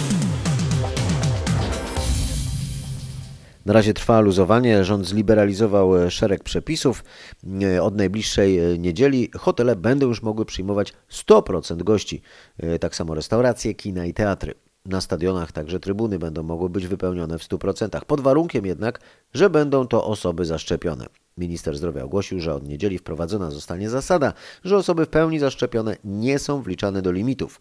Na 3.70 3.74
razie 3.74 3.94
trwa 3.94 4.20
luzowanie. 4.22 4.84
Rząd 4.84 5.08
zliberalizował 5.08 5.98
e, 5.98 6.12
szereg 6.12 6.44
przepisów. 6.44 7.04
E, 7.62 7.84
Od 7.84 7.96
najbliższej 7.96 8.60
e, 8.60 8.78
niedzieli 8.78 9.32
hotele 9.38 9.76
będą 9.76 10.08
już 10.08 10.22
mogły 10.22 10.46
przyjmować 10.46 10.94
100% 11.12 11.84
gości. 11.84 12.22
Tak 12.80 12.96
samo 12.96 13.16
restauracje, 13.16 13.74
kina 13.74 14.06
i 14.06 14.14
teatry. 14.14 14.54
Na 14.86 15.02
stadionach 15.02 15.52
także 15.52 15.80
trybuny 15.80 16.20
będą 16.20 16.44
mogły 16.44 16.70
być 16.70 16.88
wypełnione 16.88 17.38
w 17.38 17.42
100%, 17.42 18.06
pod 18.06 18.22
warunkiem 18.22 18.66
jednak, 18.66 19.00
że 19.34 19.50
będą 19.50 19.88
to 19.88 20.06
osoby 20.06 20.46
zaszczepione. 20.46 21.06
Minister 21.38 21.78
zdrowia 21.78 22.04
ogłosił, 22.04 22.40
że 22.40 22.54
od 22.54 22.68
niedzieli 22.68 22.98
wprowadzona 22.98 23.52
zostanie 23.52 23.90
zasada, 23.90 24.34
że 24.64 24.78
osoby 24.78 25.06
w 25.06 25.10
pełni 25.10 25.40
zaszczepione 25.40 25.98
nie 26.04 26.40
są 26.40 26.62
wliczane 26.62 27.02
do 27.02 27.12
limitów. 27.12 27.60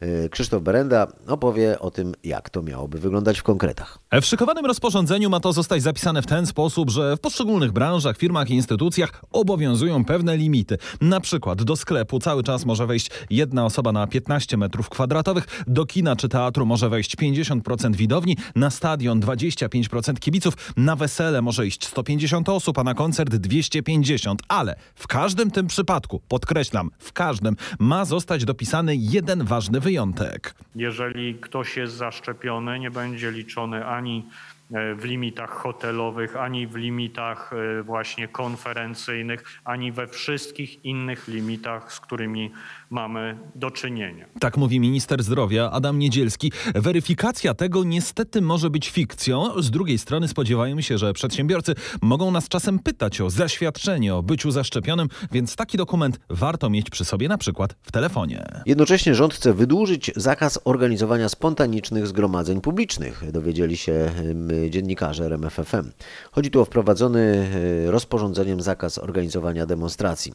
E, 0.00 0.28
Krzysztof 0.28 0.62
Berenda 0.62 1.06
opowie 1.26 1.78
o 1.80 1.90
tym, 1.90 2.14
jak 2.24 2.50
to 2.50 2.62
miałoby 2.62 2.98
wyglądać 2.98 3.38
w 3.38 3.42
konkretach. 3.42 3.98
W 4.12 4.24
szykowanym 4.24 4.66
rozporządzeniu 4.66 5.30
ma 5.30 5.40
to 5.40 5.52
zostać 5.52 5.82
zapisane 5.82 6.22
w 6.22 6.26
ten 6.26 6.46
sposób, 6.46 6.90
że 6.90 7.16
w 7.16 7.20
poszczególnych 7.20 7.72
branżach, 7.72 8.16
firmach 8.16 8.50
i 8.50 8.54
instytucjach 8.54 9.24
obowiązują 9.32 10.04
pewne 10.04 10.36
limity. 10.36 10.78
Na 11.00 11.20
przykład 11.20 11.62
do 11.62 11.76
sklepu 11.76 12.18
cały 12.18 12.42
czas 12.42 12.66
może 12.66 12.86
wejść 12.86 13.10
jedna 13.30 13.64
osoba 13.64 13.92
na 13.92 14.06
15 14.06 14.56
metrów 14.56 14.88
kwadratowych, 14.88 15.46
do 15.66 15.86
kina 15.86 16.16
czy 16.16 16.28
teatru 16.28 16.66
może 16.66 16.88
wejść 16.88 17.16
50% 17.16 17.96
widowni, 17.96 18.36
na 18.54 18.70
stadion 18.70 19.20
25% 19.20 20.18
kibiców, 20.18 20.54
na 20.76 20.96
wesele 20.96 21.42
może 21.42 21.66
iść 21.66 21.86
150 21.86 22.48
osób, 22.48 22.78
a 22.78 22.84
na 22.84 22.94
koncert 22.94 23.36
250. 23.36 24.42
Ale 24.48 24.76
w 24.94 25.06
każdym 25.06 25.50
tym 25.50 25.66
przypadku, 25.66 26.20
podkreślam, 26.28 26.90
w 26.98 27.12
każdym 27.12 27.56
ma 27.78 28.04
zostać 28.04 28.44
dopisany 28.44 28.96
jeden 28.96 29.44
ważny 29.44 29.80
wyjątek. 29.86 30.54
Jeżeli 30.76 31.34
ktoś 31.34 31.76
jest 31.76 31.94
zaszczepiony, 31.94 32.78
nie 32.78 32.90
będzie 32.90 33.30
liczony 33.30 33.86
ani 33.86 34.24
w 34.70 35.04
limitach 35.04 35.50
hotelowych, 35.50 36.36
ani 36.36 36.66
w 36.66 36.74
limitach 36.74 37.52
e, 37.52 37.82
właśnie 37.82 38.28
konferencyjnych, 38.28 39.60
ani 39.64 39.92
we 39.92 40.06
wszystkich 40.06 40.84
innych 40.84 41.28
limitach, 41.28 41.92
z 41.92 42.00
którymi 42.00 42.50
mamy 42.90 43.38
do 43.54 43.70
czynienia. 43.70 44.26
Tak 44.40 44.56
mówi 44.56 44.80
minister 44.80 45.22
zdrowia 45.22 45.70
Adam 45.70 45.98
Niedzielski. 45.98 46.52
Weryfikacja 46.74 47.54
tego 47.54 47.84
niestety 47.84 48.42
może 48.42 48.70
być 48.70 48.90
fikcją. 48.90 49.62
Z 49.62 49.70
drugiej 49.70 49.98
strony 49.98 50.28
spodziewają 50.28 50.80
się, 50.80 50.98
że 50.98 51.12
przedsiębiorcy 51.12 51.74
mogą 52.02 52.30
nas 52.30 52.48
czasem 52.48 52.78
pytać 52.78 53.20
o 53.20 53.30
zaświadczenie 53.30 54.14
o 54.14 54.22
byciu 54.22 54.50
zaszczepionym, 54.50 55.08
więc 55.32 55.56
taki 55.56 55.78
dokument 55.78 56.20
warto 56.30 56.70
mieć 56.70 56.90
przy 56.90 57.04
sobie 57.04 57.28
na 57.28 57.38
przykład 57.38 57.74
w 57.82 57.92
telefonie. 57.92 58.44
Jednocześnie 58.66 59.14
rząd 59.14 59.34
chce 59.34 59.52
wydłużyć 59.52 60.10
zakaz 60.16 60.60
organizowania 60.64 61.28
spontanicznych 61.28 62.06
zgromadzeń 62.06 62.60
publicznych, 62.60 63.32
dowiedzieli 63.32 63.76
się 63.76 63.92
em, 63.92 64.55
dziennikarze 64.70 65.24
RMFFM. 65.24 65.90
Chodzi 66.32 66.50
tu 66.50 66.60
o 66.60 66.64
wprowadzony 66.64 67.48
e, 67.86 67.90
rozporządzeniem 67.90 68.60
zakaz 68.60 68.98
organizowania 68.98 69.66
demonstracji. 69.66 70.34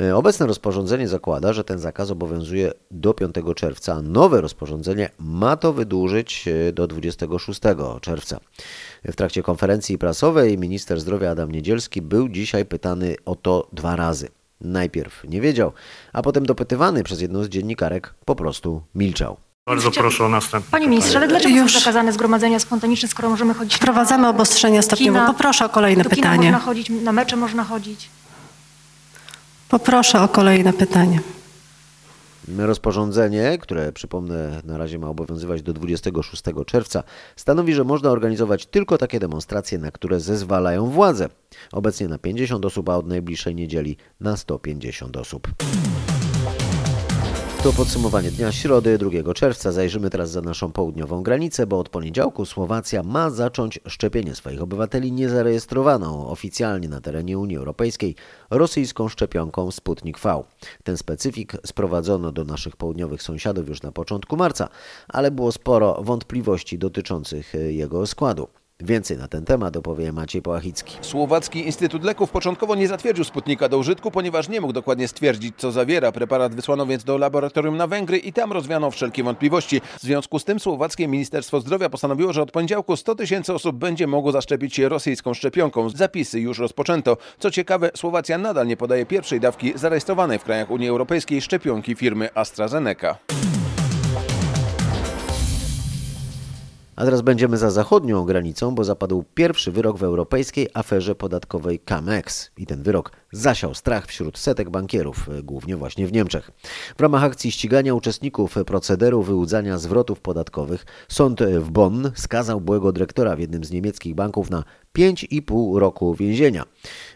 E, 0.00 0.16
Obecne 0.16 0.46
rozporządzenie 0.46 1.08
zakłada, 1.08 1.52
że 1.52 1.64
ten 1.64 1.78
zakaz 1.78 2.10
obowiązuje 2.10 2.72
do 2.90 3.14
5 3.14 3.34
czerwca, 3.56 4.02
nowe 4.02 4.40
rozporządzenie 4.40 5.10
ma 5.18 5.56
to 5.56 5.72
wydłużyć 5.72 6.44
do 6.72 6.86
26 6.86 7.60
czerwca. 8.00 8.40
W 9.04 9.16
trakcie 9.16 9.42
konferencji 9.42 9.98
prasowej 9.98 10.58
minister 10.58 11.00
zdrowia 11.00 11.30
Adam 11.30 11.52
Niedzielski 11.52 12.02
był 12.02 12.28
dzisiaj 12.28 12.64
pytany 12.64 13.16
o 13.24 13.36
to 13.36 13.68
dwa 13.72 13.96
razy. 13.96 14.28
Najpierw 14.60 15.24
nie 15.28 15.40
wiedział, 15.40 15.72
a 16.12 16.22
potem 16.22 16.46
dopytywany 16.46 17.02
przez 17.02 17.20
jedną 17.20 17.44
z 17.44 17.48
dziennikarek 17.48 18.14
po 18.24 18.34
prostu 18.36 18.82
milczał. 18.94 19.36
Bardzo 19.66 19.90
proszę 19.90 20.24
o 20.24 20.28
następne 20.28 20.70
Panie 20.70 20.88
ministrze, 20.88 21.18
ale 21.18 21.28
dlaczego 21.28 21.68
są 21.68 21.78
zakazane 21.78 22.12
zgromadzenia 22.12 22.58
spontaniczne, 22.58 23.08
skoro 23.08 23.30
możemy 23.30 23.54
chodzić 23.54 23.74
Wprowadzamy 23.76 24.28
obostrzenia 24.28 24.82
stopniowo. 24.82 25.26
Poproszę 25.26 25.64
o 25.64 25.68
kolejne 25.68 26.04
do 26.04 26.10
kina 26.10 26.22
pytanie. 26.22 26.52
można 26.52 26.66
chodzić, 26.66 26.90
na 26.90 27.12
mecze 27.12 27.36
można 27.36 27.64
chodzić. 27.64 28.08
Poproszę 29.68 30.22
o 30.22 30.28
kolejne 30.28 30.72
pytanie. 30.72 31.20
Rozporządzenie, 32.58 33.58
które 33.58 33.92
przypomnę 33.92 34.60
na 34.64 34.78
razie 34.78 34.98
ma 34.98 35.08
obowiązywać 35.08 35.62
do 35.62 35.72
26 35.72 36.42
czerwca, 36.66 37.02
stanowi, 37.36 37.74
że 37.74 37.84
można 37.84 38.10
organizować 38.10 38.66
tylko 38.66 38.98
takie 38.98 39.20
demonstracje, 39.20 39.78
na 39.78 39.90
które 39.90 40.20
zezwalają 40.20 40.90
władze. 40.90 41.28
Obecnie 41.72 42.08
na 42.08 42.18
50 42.18 42.64
osób, 42.64 42.88
a 42.88 42.96
od 42.96 43.06
najbliższej 43.06 43.54
niedzieli 43.54 43.96
na 44.20 44.36
150 44.36 45.16
osób. 45.16 45.48
To 47.64 47.72
podsumowanie 47.72 48.30
dnia 48.30 48.52
środy 48.52 48.98
2 48.98 49.34
czerwca. 49.34 49.72
Zajrzymy 49.72 50.10
teraz 50.10 50.30
za 50.30 50.40
naszą 50.40 50.72
południową 50.72 51.22
granicę, 51.22 51.66
bo 51.66 51.78
od 51.78 51.88
poniedziałku 51.88 52.44
Słowacja 52.44 53.02
ma 53.02 53.30
zacząć 53.30 53.80
szczepienie 53.88 54.34
swoich 54.34 54.62
obywateli 54.62 55.12
niezarejestrowaną 55.12 56.28
oficjalnie 56.28 56.88
na 56.88 57.00
terenie 57.00 57.38
Unii 57.38 57.56
Europejskiej 57.56 58.14
rosyjską 58.50 59.08
szczepionką 59.08 59.70
Sputnik 59.70 60.18
V. 60.18 60.42
Ten 60.82 60.96
specyfik 60.96 61.52
sprowadzono 61.66 62.32
do 62.32 62.44
naszych 62.44 62.76
południowych 62.76 63.22
sąsiadów 63.22 63.68
już 63.68 63.82
na 63.82 63.92
początku 63.92 64.36
marca, 64.36 64.68
ale 65.08 65.30
było 65.30 65.52
sporo 65.52 66.02
wątpliwości 66.02 66.78
dotyczących 66.78 67.52
jego 67.68 68.06
składu. 68.06 68.48
Więcej 68.80 69.16
na 69.18 69.28
ten 69.28 69.44
temat 69.44 69.76
opowie 69.76 70.12
Maciej 70.12 70.42
Połachicki. 70.42 70.96
Słowacki 71.00 71.66
Instytut 71.66 72.04
Leków 72.04 72.30
początkowo 72.30 72.74
nie 72.74 72.88
zatwierdził 72.88 73.24
Sputnika 73.24 73.68
do 73.68 73.78
użytku, 73.78 74.10
ponieważ 74.10 74.48
nie 74.48 74.60
mógł 74.60 74.72
dokładnie 74.72 75.08
stwierdzić, 75.08 75.54
co 75.56 75.72
zawiera. 75.72 76.12
Preparat 76.12 76.54
wysłano 76.54 76.86
więc 76.86 77.04
do 77.04 77.18
laboratorium 77.18 77.76
na 77.76 77.86
Węgry 77.86 78.18
i 78.18 78.32
tam 78.32 78.52
rozwiano 78.52 78.90
wszelkie 78.90 79.24
wątpliwości. 79.24 79.80
W 79.80 80.00
związku 80.00 80.38
z 80.38 80.44
tym 80.44 80.60
słowackie 80.60 81.08
Ministerstwo 81.08 81.60
Zdrowia 81.60 81.90
postanowiło, 81.90 82.32
że 82.32 82.42
od 82.42 82.50
poniedziałku 82.50 82.96
100 82.96 83.14
tysięcy 83.14 83.54
osób 83.54 83.76
będzie 83.76 84.06
mogło 84.06 84.32
zaszczepić 84.32 84.74
się 84.74 84.88
rosyjską 84.88 85.34
szczepionką. 85.34 85.90
Zapisy 85.90 86.40
już 86.40 86.58
rozpoczęto. 86.58 87.16
Co 87.38 87.50
ciekawe, 87.50 87.90
Słowacja 87.96 88.38
nadal 88.38 88.66
nie 88.66 88.76
podaje 88.76 89.06
pierwszej 89.06 89.40
dawki 89.40 89.72
zarejestrowanej 89.76 90.38
w 90.38 90.44
krajach 90.44 90.70
Unii 90.70 90.88
Europejskiej 90.88 91.42
szczepionki 91.42 91.94
firmy 91.94 92.28
AstraZeneca. 92.34 93.16
A 96.96 97.04
teraz 97.04 97.22
będziemy 97.22 97.56
za 97.56 97.70
zachodnią 97.70 98.24
granicą, 98.24 98.74
bo 98.74 98.84
zapadł 98.84 99.24
pierwszy 99.34 99.72
wyrok 99.72 99.98
w 99.98 100.02
europejskiej 100.02 100.68
aferze 100.74 101.14
podatkowej 101.14 101.78
Camex. 101.78 102.50
I 102.56 102.66
ten 102.66 102.82
wyrok 102.82 103.12
zasiał 103.36 103.74
strach 103.74 104.06
wśród 104.06 104.38
setek 104.38 104.70
bankierów, 104.70 105.28
e, 105.28 105.42
głównie 105.42 105.76
właśnie 105.76 106.06
w 106.06 106.12
Niemczech. 106.12 106.50
W 106.96 107.00
ramach 107.00 107.24
akcji 107.24 107.52
ścigania 107.52 107.94
uczestników 107.94 108.54
procederu 108.66 109.22
wyłudzania 109.22 109.78
zwrotów 109.78 110.20
podatkowych 110.20 110.86
sąd 111.08 111.42
w 111.42 111.70
Bonn 111.70 112.10
skazał 112.14 112.60
byłego 112.60 112.92
dyrektora 112.92 113.36
w 113.36 113.40
jednym 113.40 113.64
z 113.64 113.70
niemieckich 113.70 114.14
banków 114.14 114.50
na 114.50 114.64
5,5 114.98 115.78
roku 115.78 116.14
więzienia, 116.14 116.64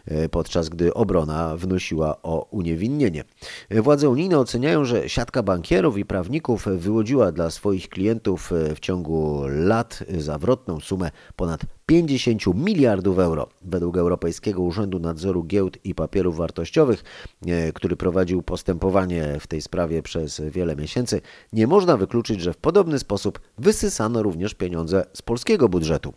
e, 0.05 0.29
podczas 0.29 0.69
gdy 0.69 0.93
obrona 0.93 1.57
wnosiła 1.57 2.21
o 2.21 2.47
uniewinnienie. 2.51 3.23
E, 3.69 3.81
Władze 3.81 4.09
unijne 4.09 4.39
oceniają, 4.39 4.85
że 4.85 5.09
siatka 5.09 5.43
bankierów 5.43 5.97
i 5.97 6.05
prawników 6.05 6.65
wyłodziła 6.65 7.31
dla 7.31 7.49
swoich 7.49 7.89
klientów 7.89 8.51
e, 8.51 8.75
w 8.75 8.79
ciągu 8.79 9.43
lat 9.47 10.03
zawrotną 10.17 10.79
sumę 10.79 11.11
ponad 11.35 11.61
50 11.89 12.55
miliardów 12.55 13.19
euro. 13.19 13.49
Według 13.61 13.97
Europejskiego 13.97 14.61
Urzędu 14.61 14.99
Nadzoru 14.99 15.43
Giełd 15.43 15.77
i 15.83 15.95
Papierów 15.95 16.37
Wartościowych, 16.37 17.03
e, 17.47 17.73
który 17.73 17.95
prowadził 17.95 18.41
postępowanie 18.41 19.37
w 19.39 19.47
tej 19.47 19.61
sprawie 19.61 20.01
przez 20.03 20.41
wiele 20.41 20.75
miesięcy, 20.75 21.21
nie 21.53 21.67
można 21.67 21.97
wykluczyć, 21.97 22.41
że 22.41 22.53
w 22.53 22.57
podobny 22.57 22.99
sposób 22.99 23.39
wysysano 23.57 24.23
również 24.23 24.53
pieniądze 24.53 25.05
z 25.13 25.21
polskiego 25.21 25.69
budżetu. 25.69 26.13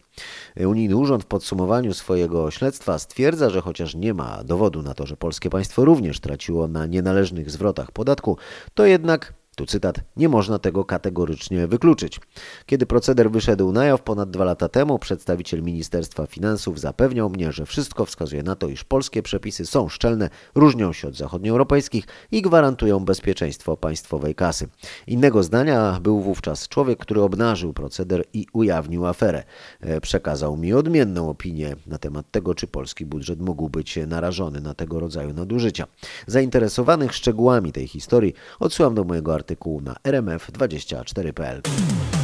E, 0.56 0.68
Unijny 0.68 0.96
Urząd 0.96 1.22
w 1.22 1.26
podsumowaniu 1.26 1.94
swojego 1.94 2.50
śledztwa 2.50 2.98
stwierdza, 2.98 3.50
że 3.50 3.60
chociaż 3.60 3.94
nie 3.94 4.14
ma 4.14 4.44
dowodu 4.44 4.82
na 4.82 4.94
to, 4.94 5.06
że 5.06 5.16
polskie 5.16 5.50
państwo 5.50 5.84
również 5.84 6.20
traciło 6.20 6.68
na 6.68 6.86
nienależnych 6.86 7.50
zwrotach 7.50 7.92
podatku, 7.92 8.36
to 8.74 8.86
jednak 8.86 9.41
tu 9.56 9.66
cytat, 9.66 10.00
nie 10.16 10.28
można 10.28 10.58
tego 10.58 10.84
kategorycznie 10.84 11.66
wykluczyć. 11.66 12.20
Kiedy 12.66 12.86
proceder 12.86 13.30
wyszedł 13.30 13.72
na 13.72 13.84
jaw 13.84 14.02
ponad 14.02 14.30
dwa 14.30 14.44
lata 14.44 14.68
temu, 14.68 14.98
przedstawiciel 14.98 15.62
Ministerstwa 15.62 16.26
Finansów 16.26 16.80
zapewniał 16.80 17.30
mnie, 17.30 17.52
że 17.52 17.66
wszystko 17.66 18.04
wskazuje 18.04 18.42
na 18.42 18.56
to, 18.56 18.68
iż 18.68 18.84
polskie 18.84 19.22
przepisy 19.22 19.66
są 19.66 19.88
szczelne, 19.88 20.30
różnią 20.54 20.92
się 20.92 21.08
od 21.08 21.16
zachodnioeuropejskich 21.16 22.06
i 22.30 22.42
gwarantują 22.42 23.04
bezpieczeństwo 23.04 23.76
państwowej 23.76 24.34
kasy. 24.34 24.68
Innego 25.06 25.42
zdania 25.42 25.98
był 26.02 26.20
wówczas 26.20 26.68
człowiek, 26.68 26.98
który 26.98 27.22
obnażył 27.22 27.72
proceder 27.72 28.24
i 28.32 28.46
ujawnił 28.52 29.06
aferę. 29.06 29.44
E, 29.80 30.00
Przekazał 30.00 30.56
mi 30.56 30.72
odmienną 30.72 31.30
opinię 31.30 31.76
na 31.86 31.98
temat 31.98 32.30
tego, 32.30 32.54
czy 32.54 32.66
polski 32.66 33.06
budżet 33.06 33.40
mógł 33.40 33.68
być 33.68 33.98
narażony 34.06 34.60
na 34.60 34.74
tego 34.74 35.00
rodzaju 35.00 35.32
nadużycia. 35.32 35.86
Zainteresowanych 36.26 37.14
szczegółami 37.14 37.72
tej 37.72 37.88
historii 37.88 38.34
odsyłam 38.60 38.94
do 38.94 39.04
mojego 39.04 39.34
artykułu 39.34 39.41
na 39.82 39.96
rmf24.pl. 40.04 42.21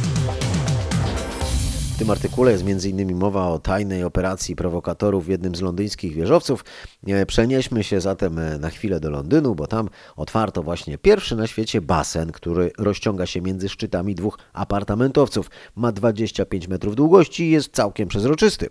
Tym 1.99 2.09
artykule 2.09 2.51
jest 2.51 2.63
m.in. 2.67 3.15
mowa 3.17 3.47
o 3.47 3.59
tajnej 3.59 4.03
operacji 4.03 4.55
prowokatorów 4.55 5.25
w 5.25 5.27
jednym 5.29 5.55
z 5.55 5.61
londyńskich 5.61 6.13
wieżowców. 6.13 6.65
E, 7.07 7.25
Przenieśmy 7.25 7.83
się 7.83 8.01
zatem 8.01 8.39
e, 8.39 8.57
na 8.57 8.69
chwilę 8.69 8.99
do 8.99 9.09
Londynu, 9.09 9.55
bo 9.55 9.67
tam 9.67 9.89
otwarto 10.15 10.63
właśnie 10.63 10.97
pierwszy 10.97 11.35
na 11.35 11.47
świecie 11.47 11.81
basen, 11.81 12.31
który 12.31 12.71
rozciąga 12.77 13.25
się 13.25 13.41
między 13.41 13.69
szczytami 13.69 14.15
dwóch 14.15 14.39
apartamentowców. 14.53 15.49
Ma 15.75 15.91
25 15.91 16.67
metrów 16.67 16.95
długości 16.95 17.43
i 17.43 17.51
jest 17.51 17.73
całkiem 17.73 18.07
przezroczysty. 18.07 18.69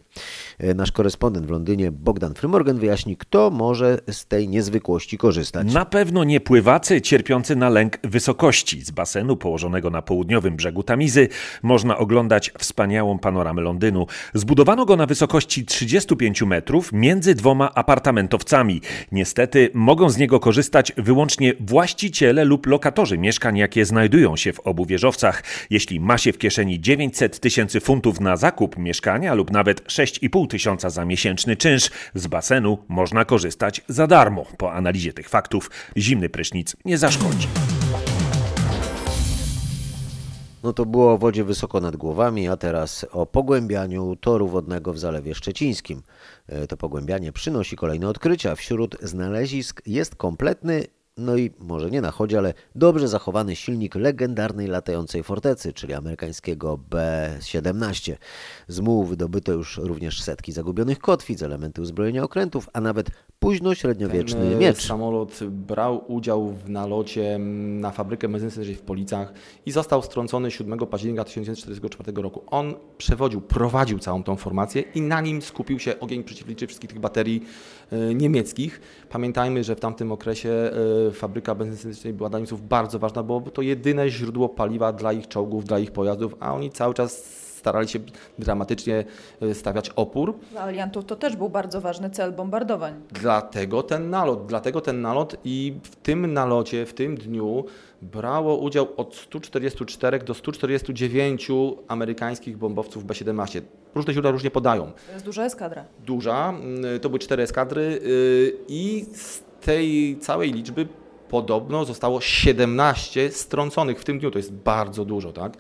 E, 0.58 0.74
Nasz 0.74 0.92
korespondent 0.92 1.46
w 1.46 1.50
Londynie 1.50 1.92
Bogdan 1.92 2.34
Frymorgan 2.34 2.78
wyjaśni, 2.78 3.16
kto 3.16 3.50
może 3.50 3.98
z 4.10 4.26
tej 4.26 4.48
niezwykłości 4.48 5.18
korzystać. 5.18 5.72
Na 5.72 5.84
pewno 5.84 6.24
nie 6.24 6.40
pływacy 6.40 7.00
cierpiący 7.00 7.56
na 7.56 7.68
lęk 7.68 7.98
wysokości. 8.04 8.84
Z 8.84 8.90
basenu 8.90 9.36
położonego 9.36 9.90
na 9.90 10.02
południowym 10.02 10.56
brzegu 10.56 10.82
Tamizy 10.82 11.28
można 11.62 11.98
oglądać 11.98 12.52
wspaniałą 12.58 13.17
panoramę 13.18 13.62
Londynu. 13.62 14.06
Zbudowano 14.34 14.84
go 14.84 14.96
na 14.96 15.06
wysokości 15.06 15.64
35 15.64 16.42
metrów 16.42 16.92
między 16.92 17.34
dwoma 17.34 17.74
apartamentowcami. 17.74 18.80
Niestety 19.12 19.70
mogą 19.74 20.10
z 20.10 20.16
niego 20.16 20.40
korzystać 20.40 20.92
wyłącznie 20.96 21.54
właściciele 21.60 22.44
lub 22.44 22.66
lokatorzy 22.66 23.18
mieszkań, 23.18 23.56
jakie 23.56 23.84
znajdują 23.84 24.36
się 24.36 24.52
w 24.52 24.60
obu 24.60 24.86
wieżowcach. 24.86 25.42
Jeśli 25.70 26.00
ma 26.00 26.18
się 26.18 26.32
w 26.32 26.38
kieszeni 26.38 26.80
900 26.80 27.40
tysięcy 27.40 27.80
funtów 27.80 28.20
na 28.20 28.36
zakup 28.36 28.78
mieszkania 28.78 29.34
lub 29.34 29.50
nawet 29.50 29.80
6,5 29.80 30.46
tysiąca 30.46 30.90
za 30.90 31.04
miesięczny 31.04 31.56
czynsz, 31.56 31.90
z 32.14 32.26
basenu 32.26 32.78
można 32.88 33.24
korzystać 33.24 33.80
za 33.88 34.06
darmo. 34.06 34.44
Po 34.58 34.72
analizie 34.72 35.12
tych 35.12 35.28
faktów 35.28 35.70
zimny 35.96 36.28
prysznic 36.28 36.76
nie 36.84 36.98
zaszkodzi. 36.98 37.48
No 40.62 40.72
to 40.72 40.86
było 40.86 41.12
o 41.12 41.18
wodzie 41.18 41.44
wysoko 41.44 41.80
nad 41.80 41.96
głowami, 41.96 42.48
a 42.48 42.56
teraz 42.56 43.06
o 43.12 43.26
pogłębianiu 43.26 44.16
toru 44.16 44.48
wodnego 44.48 44.92
w 44.92 44.98
Zalewie 44.98 45.34
Szczecińskim. 45.34 46.02
E, 46.46 46.66
To 46.66 46.76
pogłębianie 46.76 47.32
przynosi 47.32 47.76
kolejne 47.76 48.08
odkrycia. 48.08 48.54
Wśród 48.54 48.96
znalezisk 49.02 49.82
jest 49.86 50.16
kompletny, 50.16 50.84
no 51.16 51.36
i 51.36 51.50
może 51.58 51.90
nie 51.90 52.00
na 52.00 52.10
chodzie, 52.10 52.38
ale 52.38 52.54
dobrze 52.74 53.08
zachowany 53.08 53.56
silnik 53.56 53.94
legendarnej 53.94 54.66
latającej 54.66 55.22
fortecy, 55.22 55.72
czyli 55.72 55.94
amerykańskiego 55.94 56.78
B-17. 56.90 58.16
Z 58.68 58.80
mułu 58.80 59.04
wydobyto 59.04 59.52
już 59.52 59.76
również 59.78 60.22
setki 60.22 60.52
zagubionych 60.52 60.98
kotwic, 60.98 61.42
elementy 61.42 61.82
uzbrojenia 61.82 62.22
okrętów, 62.22 62.68
a 62.72 62.80
nawet 62.80 63.10
późno-średniowieczny 63.40 64.40
Ten, 64.40 64.52
e, 64.52 64.56
miecz. 64.56 64.86
Samolot 64.86 65.38
brał 65.44 66.04
udział 66.12 66.48
w 66.48 66.70
nalocie 66.70 67.38
na 67.38 67.90
fabrykę 67.90 68.28
benzyny 68.28 68.74
w 68.74 68.82
Policach 68.82 69.32
i 69.66 69.70
został 69.72 70.02
strącony 70.02 70.50
7 70.50 70.78
października 70.78 71.24
1944 71.24 72.22
roku. 72.22 72.42
On 72.46 72.74
przewodził, 72.98 73.40
prowadził 73.40 73.98
całą 73.98 74.22
tą 74.22 74.36
formację 74.36 74.82
i 74.94 75.00
na 75.00 75.20
nim 75.20 75.42
skupił 75.42 75.78
się 75.78 76.00
ogień 76.00 76.24
przeciwliczy 76.24 76.66
wszystkich 76.66 76.90
tych 76.90 77.00
baterii 77.00 77.44
e, 77.92 78.14
niemieckich. 78.14 78.80
Pamiętajmy, 79.10 79.64
że 79.64 79.76
w 79.76 79.80
tamtym 79.80 80.12
okresie 80.12 80.50
e, 81.08 81.10
fabryka 81.10 81.54
benzyny 81.54 82.12
była 82.12 82.28
dla 82.28 82.38
Niemców 82.38 82.68
bardzo 82.68 82.98
ważna, 82.98 83.22
bo 83.22 83.40
to 83.40 83.62
jedyne 83.62 84.10
źródło 84.10 84.48
paliwa 84.48 84.92
dla 84.92 85.12
ich 85.12 85.28
czołgów, 85.28 85.64
dla 85.64 85.78
ich 85.78 85.90
pojazdów, 85.90 86.34
a 86.40 86.54
oni 86.54 86.70
cały 86.70 86.94
czas 86.94 87.47
starali 87.58 87.88
się 87.88 87.98
dramatycznie 88.38 89.04
e, 89.42 89.54
stawiać 89.54 89.90
opór. 89.90 90.34
Dla 90.50 90.62
aliantów 90.62 91.04
to 91.04 91.16
też 91.16 91.36
był 91.36 91.48
bardzo 91.48 91.80
ważny 91.80 92.10
cel 92.10 92.32
bombardowań. 92.32 92.94
Dlatego 93.10 93.82
ten 93.82 94.10
nalot, 94.10 94.46
dlatego 94.46 94.80
ten 94.80 95.00
nalot 95.00 95.36
i 95.44 95.74
w 95.82 95.96
tym 95.96 96.32
nalocie, 96.32 96.86
w 96.86 96.94
tym 96.94 97.16
dniu 97.16 97.64
brało 98.02 98.56
udział 98.56 98.88
od 98.96 99.16
144 99.16 100.18
do 100.18 100.34
149 100.34 101.48
amerykańskich 101.88 102.56
bombowców 102.56 103.04
B-17. 103.04 103.60
Różne 103.94 104.12
źródła 104.12 104.30
różnie 104.30 104.50
podają. 104.50 104.92
To 105.06 105.12
jest 105.12 105.24
duża 105.24 105.44
eskadra. 105.44 105.84
Duża, 106.06 106.54
y, 106.96 107.00
to 107.00 107.08
były 107.08 107.18
cztery 107.18 107.42
eskadry 107.42 107.82
y, 107.82 108.56
i 108.68 109.06
z 109.12 109.42
tej 109.60 110.18
całej 110.20 110.52
liczby 110.52 110.88
podobno 111.28 111.84
zostało 111.84 112.20
17 112.20 113.30
strąconych 113.30 114.00
w 114.00 114.04
tym 114.04 114.18
dniu. 114.18 114.30
To 114.30 114.38
jest 114.38 114.52
bardzo 114.52 115.04
dużo, 115.04 115.32
tak? 115.32 115.52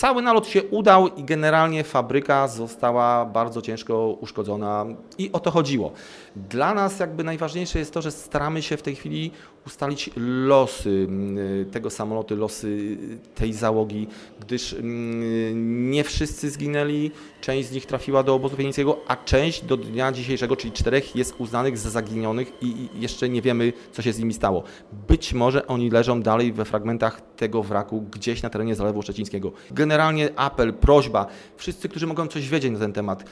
Cały 0.00 0.22
nalot 0.22 0.48
się 0.48 0.62
udał 0.62 1.08
i 1.08 1.24
generalnie 1.24 1.84
fabryka 1.84 2.48
została 2.48 3.24
bardzo 3.26 3.62
ciężko 3.62 4.06
uszkodzona 4.20 4.86
i 5.18 5.32
o 5.32 5.40
to 5.40 5.50
chodziło. 5.50 5.92
Dla 6.36 6.74
nas 6.74 7.00
jakby 7.00 7.24
najważniejsze 7.24 7.78
jest 7.78 7.94
to, 7.94 8.02
że 8.02 8.10
staramy 8.10 8.62
się 8.62 8.76
w 8.76 8.82
tej 8.82 8.94
chwili 8.94 9.30
ustalić 9.66 10.10
losy 10.46 11.06
mm, 11.08 11.70
tego 11.70 11.90
samolotu, 11.90 12.36
losy 12.36 12.96
tej 13.34 13.52
załogi, 13.52 14.06
gdyż 14.40 14.72
mm, 14.72 15.90
nie 15.90 16.04
wszyscy 16.04 16.50
zginęli, 16.50 17.10
część 17.40 17.68
z 17.68 17.72
nich 17.72 17.86
trafiła 17.86 18.22
do 18.22 18.34
obozu 18.34 18.56
wienieckiego, 18.56 19.00
a 19.08 19.16
część 19.16 19.64
do 19.64 19.76
dnia 19.76 20.12
dzisiejszego, 20.12 20.56
czyli 20.56 20.72
czterech, 20.72 21.16
jest 21.16 21.34
uznanych 21.38 21.78
za 21.78 21.90
zaginionych 21.90 22.52
i 22.62 22.88
jeszcze 22.94 23.28
nie 23.28 23.42
wiemy, 23.42 23.72
co 23.92 24.02
się 24.02 24.12
z 24.12 24.18
nimi 24.18 24.34
stało. 24.34 24.62
Być 25.08 25.32
może 25.32 25.66
oni 25.66 25.90
leżą 25.90 26.22
dalej 26.22 26.52
we 26.52 26.64
fragmentach 26.64 27.20
tego 27.36 27.62
wraku 27.62 28.04
gdzieś 28.10 28.42
na 28.42 28.50
terenie 28.50 28.74
Zalewu 28.74 29.02
Szczecińskiego. 29.02 29.52
Generalnie 29.70 30.28
apel, 30.36 30.72
prośba, 30.72 31.26
wszyscy, 31.56 31.88
którzy 31.88 32.06
mogą 32.06 32.26
coś 32.26 32.48
wiedzieć 32.48 32.72
na 32.72 32.78
ten 32.78 32.92
temat, 32.92 33.24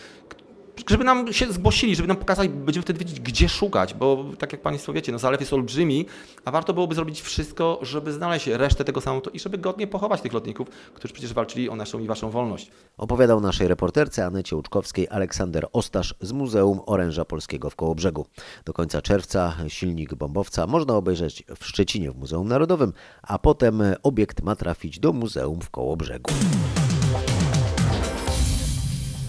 żeby 0.87 1.05
nam 1.05 1.33
się 1.33 1.53
zgłosili, 1.53 1.97
żeby 1.97 2.09
nam 2.09 2.17
pokazali, 2.17 2.49
będziemy 2.49 2.83
wtedy 2.83 2.99
wiedzieć, 2.99 3.21
gdzie 3.21 3.49
szukać, 3.49 3.95
bo 3.95 4.25
tak 4.39 4.53
jak 4.53 4.63
Państwo 4.63 4.93
wiecie, 4.93 5.13
no 5.13 5.19
zalew 5.19 5.41
jest 5.41 5.53
olbrzymi, 5.53 6.07
a 6.45 6.51
warto 6.51 6.75
byłoby 6.75 6.95
zrobić 6.95 7.21
wszystko, 7.21 7.79
żeby 7.83 8.13
znaleźć 8.13 8.47
resztę 8.47 8.85
tego 8.85 9.01
samolotu 9.01 9.31
i 9.31 9.41
żeby 9.41 9.59
godnie 9.59 9.87
pochować 9.87 10.21
tych 10.21 10.33
lotników, 10.33 10.69
którzy 10.95 11.15
przecież 11.15 11.33
walczyli 11.33 11.71
o 11.71 11.77
naszą 11.77 11.99
i 11.99 12.07
Waszą 12.07 12.31
wolność. 12.31 12.71
Opowiadał 12.97 13.41
naszej 13.41 13.69
reporterce 13.69 14.27
Anecie 14.27 14.57
Łuczkowskiej 14.57 15.09
Aleksander 15.09 15.69
Ostasz 15.73 16.15
z 16.21 16.33
Muzeum 16.33 16.81
Oręża 16.87 17.25
Polskiego 17.25 17.71
w 17.71 17.77
Kołobrzegu. 17.77 18.27
Do 18.65 18.73
końca 18.73 19.03
czerwca 19.03 19.57
silnik 19.69 20.15
bombowca 20.15 20.67
można 20.67 20.95
obejrzeć 20.95 21.45
w 21.61 21.67
Szczecinie 21.67 22.11
w 22.11 22.17
Muzeum 22.17 22.49
Narodowym, 22.49 22.93
a 23.23 23.39
potem 23.39 23.83
obiekt 24.03 24.43
ma 24.43 24.57
trafić 24.57 25.01
do 25.01 25.13
muzeum 25.13 25.61
w 25.61 25.71
Kołobrzegu. 25.71 26.31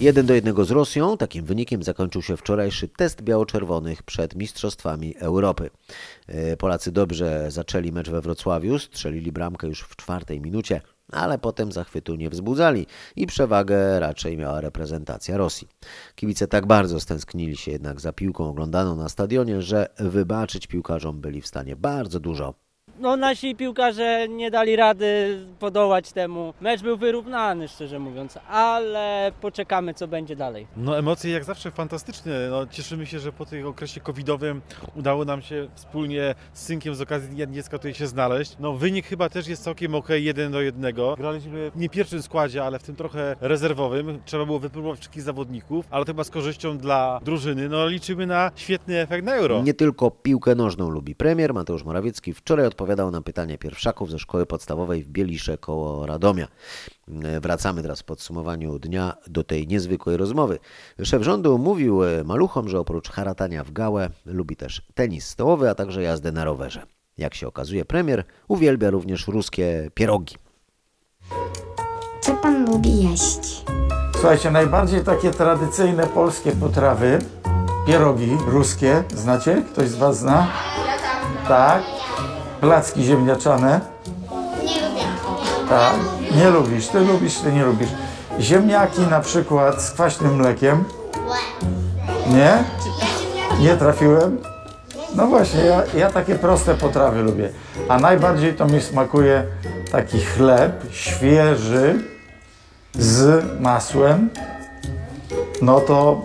Jeden 0.00 0.26
do 0.26 0.34
jednego 0.34 0.64
z 0.64 0.70
Rosją. 0.70 1.16
Takim 1.16 1.44
wynikiem 1.44 1.82
zakończył 1.82 2.22
się 2.22 2.36
wczorajszy 2.36 2.88
test 2.88 3.22
biało-czerwonych 3.22 4.02
przed 4.02 4.34
Mistrzostwami 4.34 5.14
Europy. 5.16 5.70
E, 6.26 6.56
Polacy 6.56 6.92
dobrze 6.92 7.50
zaczęli 7.50 7.92
mecz 7.92 8.10
we 8.10 8.20
Wrocławiu, 8.20 8.78
strzelili 8.78 9.32
bramkę 9.32 9.66
już 9.66 9.80
w 9.80 9.96
czwartej 9.96 10.40
minucie, 10.40 10.80
ale 11.12 11.38
potem 11.38 11.72
zachwytu 11.72 12.14
nie 12.14 12.30
wzbudzali 12.30 12.86
i 13.16 13.26
przewagę 13.26 14.00
raczej 14.00 14.36
miała 14.36 14.60
reprezentacja 14.60 15.36
Rosji. 15.36 15.68
Kibice 16.14 16.48
tak 16.48 16.66
bardzo 16.66 17.00
stęsknili 17.00 17.56
się 17.56 17.70
jednak 17.70 18.00
za 18.00 18.12
piłką 18.12 18.48
oglądaną 18.48 18.96
na 18.96 19.08
stadionie, 19.08 19.62
że 19.62 19.88
wybaczyć 19.98 20.66
piłkarzom 20.66 21.20
byli 21.20 21.40
w 21.40 21.46
stanie 21.46 21.76
bardzo 21.76 22.20
dużo. 22.20 22.54
No 23.00 23.16
nasi 23.16 23.56
piłkarze 23.56 24.28
nie 24.28 24.50
dali 24.50 24.76
rady 24.76 25.38
podołać 25.58 26.12
temu. 26.12 26.54
Mecz 26.60 26.82
był 26.82 26.96
wyrównany, 26.96 27.68
szczerze 27.68 27.98
mówiąc, 27.98 28.38
ale 28.48 29.32
poczekamy 29.40 29.94
co 29.94 30.08
będzie 30.08 30.36
dalej. 30.36 30.66
No 30.76 30.98
emocje 30.98 31.30
jak 31.32 31.44
zawsze 31.44 31.70
fantastyczne. 31.70 32.48
No, 32.50 32.66
cieszymy 32.66 33.06
się, 33.06 33.18
że 33.18 33.32
po 33.32 33.46
tym 33.46 33.66
okresie 33.66 34.00
covidowym 34.00 34.60
udało 34.96 35.24
nam 35.24 35.42
się 35.42 35.68
wspólnie 35.74 36.34
z 36.52 36.62
synkiem 36.62 36.94
z 36.94 37.00
okazji 37.00 37.28
Dnia 37.28 37.46
Dziecka 37.46 37.78
tutaj 37.78 37.94
się 37.94 38.06
znaleźć. 38.06 38.56
No 38.60 38.72
wynik 38.72 39.06
chyba 39.06 39.28
też 39.28 39.48
jest 39.48 39.62
całkiem 39.62 39.94
ok, 39.94 40.08
jeden 40.10 40.52
do 40.52 40.60
jednego. 40.60 41.14
Graliśmy 41.16 41.70
w 41.70 41.76
nie 41.76 41.88
pierwszym 41.88 42.22
składzie, 42.22 42.64
ale 42.64 42.78
w 42.78 42.82
tym 42.82 42.96
trochę 42.96 43.36
rezerwowym. 43.40 44.20
Trzeba 44.24 44.44
było 44.46 44.58
wypróbować 44.58 44.98
wszystkich 44.98 45.22
zawodników, 45.22 45.86
ale 45.90 46.04
to 46.04 46.12
chyba 46.12 46.24
z 46.24 46.30
korzyścią 46.30 46.78
dla 46.78 47.20
drużyny. 47.24 47.68
No 47.68 47.86
liczymy 47.86 48.26
na 48.26 48.50
świetny 48.56 48.98
efekt 49.00 49.24
na 49.26 49.34
Euro. 49.34 49.62
Nie 49.62 49.74
tylko 49.74 50.10
piłkę 50.10 50.54
nożną 50.54 50.90
lubi 50.90 51.14
premier. 51.14 51.54
Mateusz 51.54 51.84
Morawiecki 51.84 52.34
wczoraj 52.34 52.66
odpowiadał 52.66 52.89
na 52.96 53.22
pytania 53.22 53.58
pierwszaków 53.58 54.10
ze 54.10 54.18
szkoły 54.18 54.46
podstawowej 54.46 55.02
w 55.02 55.08
Bielisze 55.08 55.58
koło 55.58 56.06
Radomia. 56.06 56.48
Wracamy 57.40 57.82
teraz 57.82 58.00
w 58.00 58.04
podsumowaniu 58.04 58.78
dnia 58.78 59.16
do 59.26 59.44
tej 59.44 59.66
niezwykłej 59.66 60.16
rozmowy. 60.16 60.58
Szef 61.02 61.22
rządu 61.22 61.58
mówił 61.58 62.04
e, 62.04 62.24
maluchom, 62.24 62.68
że 62.68 62.80
oprócz 62.80 63.10
haratania 63.10 63.64
w 63.64 63.72
gałę 63.72 64.10
lubi 64.26 64.56
też 64.56 64.82
tenis 64.94 65.26
stołowy, 65.26 65.70
a 65.70 65.74
także 65.74 66.02
jazdę 66.02 66.32
na 66.32 66.44
rowerze. 66.44 66.82
Jak 67.18 67.34
się 67.34 67.48
okazuje, 67.48 67.84
premier 67.84 68.24
uwielbia 68.48 68.90
również 68.90 69.28
ruskie 69.28 69.90
pierogi. 69.94 70.36
Co 72.20 72.36
pan 72.36 72.70
lubi 72.70 73.02
jeść? 73.02 73.64
Słuchajcie, 74.12 74.50
najbardziej 74.50 75.04
takie 75.04 75.30
tradycyjne 75.30 76.06
polskie 76.06 76.52
potrawy, 76.52 77.18
pierogi 77.86 78.36
ruskie, 78.46 79.04
znacie? 79.14 79.62
Ktoś 79.72 79.88
z 79.88 79.96
Was 79.96 80.18
zna? 80.18 80.48
Tak. 81.48 81.99
Placki 82.60 83.04
ziemniaczane? 83.04 83.80
Nie 84.64 84.80
lubię. 84.88 85.02
Tak. 85.68 85.94
Nie 86.36 86.50
lubisz, 86.50 86.86
ty 86.88 87.00
lubisz, 87.00 87.34
ty 87.38 87.52
nie 87.52 87.64
lubisz. 87.64 87.88
Ziemniaki 88.40 89.00
na 89.00 89.20
przykład 89.20 89.82
z 89.82 89.90
kwaśnym 89.90 90.36
mlekiem? 90.36 90.84
Nie? 92.26 92.64
Nie 93.60 93.76
trafiłem? 93.76 94.38
No 95.14 95.26
właśnie, 95.26 95.60
ja, 95.64 95.82
ja 95.96 96.10
takie 96.10 96.34
proste 96.34 96.74
potrawy 96.74 97.22
lubię. 97.22 97.50
A 97.88 97.98
najbardziej 97.98 98.54
to 98.54 98.66
mi 98.66 98.80
smakuje 98.80 99.44
taki 99.92 100.20
chleb 100.20 100.82
świeży 100.90 102.04
z 102.94 103.44
masłem. 103.60 104.30
No 105.62 105.80
to 105.80 106.22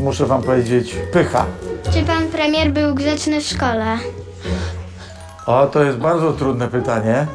muszę 0.00 0.26
wam 0.26 0.42
powiedzieć 0.42 0.96
pycha. 1.12 1.46
Czy 1.92 2.02
pan 2.02 2.28
premier 2.28 2.72
był 2.72 2.94
grzeczny 2.94 3.40
w 3.40 3.44
szkole? 3.44 3.98
O, 5.46 5.66
to 5.66 5.82
jest 5.82 5.98
bardzo 5.98 6.32
trudne 6.32 6.68
pytanie. 6.68 7.26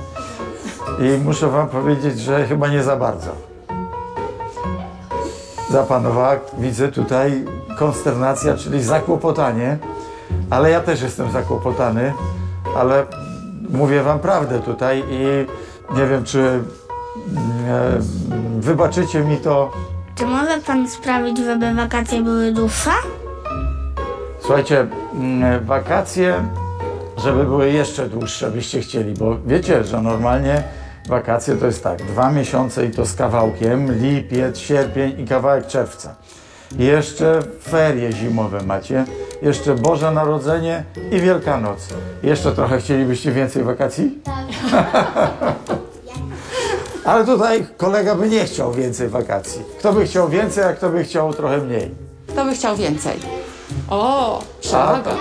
I 1.00 1.24
muszę 1.24 1.48
wam 1.48 1.68
powiedzieć, 1.68 2.20
że 2.20 2.48
chyba 2.48 2.68
nie 2.68 2.84
za 2.84 2.96
bardzo. 2.96 3.32
Zapanowała, 5.70 6.36
widzę 6.58 6.88
tutaj 6.88 7.46
konsternacja, 7.78 8.58
czyli 8.58 8.84
zakłopotanie. 8.84 9.78
Ale 10.50 10.70
ja 10.70 10.80
też 10.80 11.02
jestem 11.02 11.32
zakłopotany, 11.32 12.14
ale 12.78 13.06
mówię 13.70 14.04
wam 14.04 14.20
prawdę 14.20 14.60
tutaj 14.60 15.04
i 15.10 15.46
nie 15.96 16.06
wiem, 16.08 16.24
czy 16.24 16.40
e, 16.40 16.62
wybaczycie 18.60 19.22
mi 19.22 19.38
to. 19.38 19.72
Czy 20.16 20.26
może 20.26 20.58
pan 20.58 20.90
sprawić, 20.90 21.38
żeby 21.38 21.74
wakacje 21.74 22.22
były 22.22 22.52
dłuższe? 22.52 22.92
Słuchajcie, 24.40 24.88
mm, 25.14 25.66
wakacje, 25.66 26.44
żeby 27.24 27.44
były 27.44 27.72
jeszcze 27.72 28.10
dłuższe, 28.10 28.52
byście 28.52 28.82
chcieli, 28.82 29.14
bo 29.14 29.38
wiecie, 29.46 29.84
że 29.84 30.02
normalnie 30.02 30.64
wakacje 31.08 31.56
to 31.56 31.66
jest 31.66 31.84
tak, 31.84 32.04
dwa 32.04 32.32
miesiące 32.32 32.86
i 32.86 32.92
to 32.92 33.06
z 33.06 33.14
kawałkiem, 33.14 34.02
lipiec, 34.02 34.58
sierpień 34.58 35.20
i 35.20 35.26
kawałek 35.26 35.68
czerwca. 35.68 36.16
Jeszcze 36.78 37.40
ferie 37.64 38.12
zimowe 38.12 38.64
macie, 38.64 39.06
jeszcze 39.42 39.76
Boże 39.76 40.12
Narodzenie 40.12 40.84
i 41.12 41.20
Wielkanoc. 41.20 41.88
Jeszcze 42.24 42.52
trochę 42.52 42.80
chcielibyście 42.80 43.32
więcej 43.32 43.64
wakacji? 43.64 44.20
Ale 47.06 47.26
tutaj 47.26 47.68
kolega 47.78 48.16
by 48.16 48.30
nie 48.30 48.46
chciał 48.46 48.72
więcej 48.72 49.10
wakacji. 49.10 49.62
Kto 49.80 49.94
by 49.94 50.06
chciał 50.06 50.30
więcej, 50.30 50.64
a 50.64 50.74
kto 50.74 50.90
by 50.90 51.04
chciał 51.04 51.34
trochę 51.34 51.58
mniej? 51.58 51.92
Kto 52.28 52.46
by 52.46 52.54
chciał 52.54 52.76
więcej? 52.76 53.20
O, 53.90 54.44
przewaga. 54.62 55.12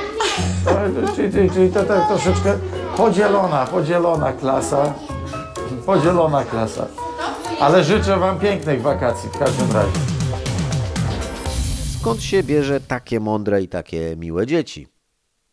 Czyli, 1.17 1.33
czyli, 1.33 1.51
czyli 1.51 1.71
to 1.71 1.85
tak 1.85 2.09
troszeczkę 2.09 2.59
podzielona, 2.97 3.67
podzielona 3.67 4.33
klasa. 4.33 4.95
Podzielona 5.87 6.45
klasa. 6.45 6.87
Ale 7.61 7.85
życzę 7.85 8.17
Wam 8.17 8.39
pięknych 8.39 8.83
wakacji 8.83 9.31
w 9.31 9.39
każdym 9.39 9.73
razie. 9.73 9.99
Skąd 12.01 12.23
się 12.23 12.43
bierze 12.43 12.81
takie 12.81 13.21
mądre 13.21 13.63
i 13.63 13.69
takie 13.69 14.17
miłe 14.17 14.47
dzieci? 14.47 14.89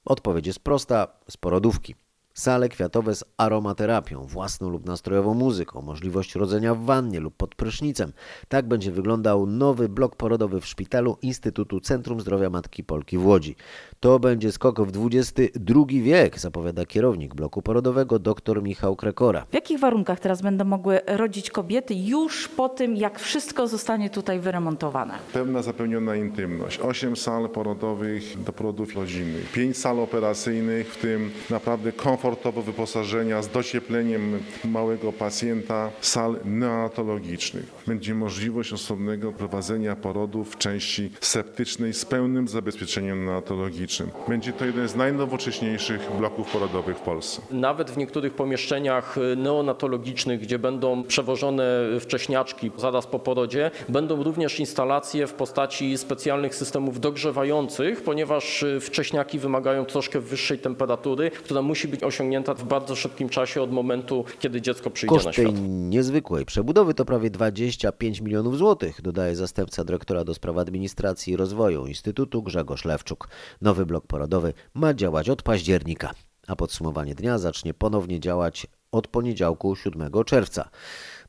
Odpowiedź 0.06 0.48
jest 0.48 0.60
prosta: 0.60 1.08
z 1.30 1.38
porodówki. 1.38 1.96
Sale 2.38 2.70
kwiatowe 2.70 3.16
z 3.16 3.24
aromaterapią, 3.38 4.26
własną 4.26 4.70
lub 4.70 4.86
nastrojową 4.86 5.34
muzyką, 5.34 5.82
możliwość 5.82 6.36
rodzenia 6.36 6.76
w 6.76 6.86
wannie 6.86 7.20
lub 7.20 7.36
pod 7.38 7.56
prysznicem. 7.56 8.14
Tak 8.48 8.68
będzie 8.68 8.92
wyglądał 8.92 9.46
nowy 9.46 9.90
blok 9.90 10.16
porodowy 10.16 10.62
w 10.62 10.66
szpitalu 10.66 11.18
Instytutu 11.22 11.80
Centrum 11.80 12.20
Zdrowia 12.20 12.50
Matki 12.50 12.84
Polki 12.84 13.18
w 13.18 13.26
Łodzi. 13.26 13.56
To 14.00 14.20
będzie 14.20 14.52
skok 14.52 14.82
w 14.82 15.06
XXI 15.06 16.02
wiek, 16.02 16.40
zapowiada 16.40 16.86
kierownik 16.86 17.36
bloku 17.36 17.62
porodowego 17.62 18.20
dr 18.20 18.64
Michał 18.64 18.96
Krekora. 18.96 19.46
W 19.50 19.54
jakich 19.54 19.80
warunkach 19.80 20.20
teraz 20.20 20.42
będą 20.42 20.66
mogły 20.66 21.02
rodzić 21.08 21.50
kobiety 21.50 21.94
już 21.96 22.48
po 22.48 22.70
tym, 22.70 22.96
jak 22.96 23.20
wszystko 23.20 23.68
zostanie 23.68 24.10
tutaj 24.10 24.40
wyremontowane? 24.40 25.14
Pełna 25.34 25.62
zapewniona 25.62 26.16
intymność. 26.16 26.80
8 26.80 27.16
sal 27.16 27.50
porodowych 27.50 28.44
do 28.44 28.54
porodów 28.54 28.96
rodzinnych. 28.96 29.52
5 29.52 29.78
sal 29.78 30.00
operacyjnych, 30.00 30.94
w 30.94 30.98
tym 30.98 31.32
naprawdę 31.50 31.92
komfortowe 32.26 32.62
wyposażenia 32.62 33.42
z 33.42 33.48
dociepleniem 33.50 34.44
małego 34.64 35.14
pacjenta, 35.14 35.92
sal 36.02 36.40
neonatologicznych. 36.46 37.75
Będzie 37.88 38.16
możliwość 38.16 38.74
osobnego 38.74 39.32
prowadzenia 39.32 39.96
porodów 39.96 40.54
w 40.54 40.58
części 40.58 41.12
septycznej 41.22 41.94
z 41.94 42.06
pełnym 42.06 42.48
zabezpieczeniem 42.48 43.26
neonatologicznym. 43.26 44.10
Będzie 44.28 44.54
to 44.54 44.66
jeden 44.66 44.88
z 44.88 44.96
najnowocześniejszych 44.96 46.10
bloków 46.18 46.52
porodowych 46.52 46.98
w 46.98 47.02
Polsce. 47.02 47.42
Nawet 47.52 47.92
w 47.92 47.98
niektórych 47.98 48.34
pomieszczeniach 48.34 49.16
neonatologicznych, 49.38 50.42
gdzie 50.42 50.60
będą 50.60 51.04
przewożone 51.04 51.82
wcześniaczki 52.00 52.72
zaraz 52.78 53.08
po 53.08 53.20
porodzie, 53.20 53.72
będą 53.90 54.24
również 54.24 54.60
instalacje 54.60 55.28
w 55.28 55.34
postaci 55.34 55.98
specjalnych 55.98 56.56
systemów 56.56 57.00
dogrzewających, 57.00 58.04
ponieważ 58.04 58.66
wcześniaki 58.82 59.40
wymagają 59.40 59.86
troszkę 59.86 60.20
wyższej 60.20 60.60
temperatury, 60.60 61.32
która 61.32 61.62
musi 61.62 61.88
być 61.88 62.04
osiągnięta 62.04 62.54
w 62.54 62.64
bardzo 62.64 62.96
szybkim 62.96 63.30
czasie 63.30 63.62
od 63.62 63.72
momentu, 63.72 64.26
kiedy 64.40 64.62
dziecko 64.62 64.90
przyjdzie 64.90 65.16
Koszt 65.16 65.26
na 65.26 65.34
tej 65.34 65.46
świat. 65.46 65.56
niezwykłej 65.68 66.46
przebudowy 66.46 66.94
to 66.94 67.06
prawie 67.06 67.30
25 67.78 68.22
milionów 68.22 68.58
złotych, 68.58 69.02
dodaje 69.02 69.36
zastępca 69.36 69.84
dyrektora 69.84 70.24
do 70.24 70.34
spraw 70.34 70.58
administracji 70.58 71.34
i 71.34 71.38
rozwoju 71.38 71.88
Instytutu 71.88 72.44
Grzegorz 72.44 72.86
Lewczuk. 72.86 73.28
Nowy 73.62 73.86
blok 73.86 74.08
porodowy 74.08 74.54
ma 74.74 74.94
działać 74.94 75.30
od 75.30 75.44
października, 75.44 76.12
a 76.48 76.56
podsumowanie 76.56 77.16
dnia 77.16 77.38
zacznie 77.38 77.74
ponownie 77.74 78.20
działać 78.20 78.68
od 78.92 79.08
poniedziałku 79.08 79.76
7 79.76 80.12
czerwca. 80.26 80.70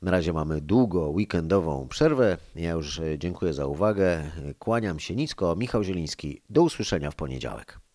Na 0.03 0.11
razie 0.11 0.33
mamy 0.33 0.61
długo 0.61 1.09
weekendową 1.09 1.89
przerwę. 1.89 2.39
Ja 2.57 2.71
już 2.71 3.01
e, 3.01 3.19
dziękuję 3.19 3.53
za 3.53 3.67
uwagę. 3.67 4.31
Kłaniam 4.59 4.99
się 4.99 5.17
nisko. 5.17 5.57
Michał 5.57 5.83
Zieliński. 5.83 6.43
Do 6.51 6.63
usłyszenia 6.63 7.11
w 7.11 7.15
poniedziałek. 7.15 7.86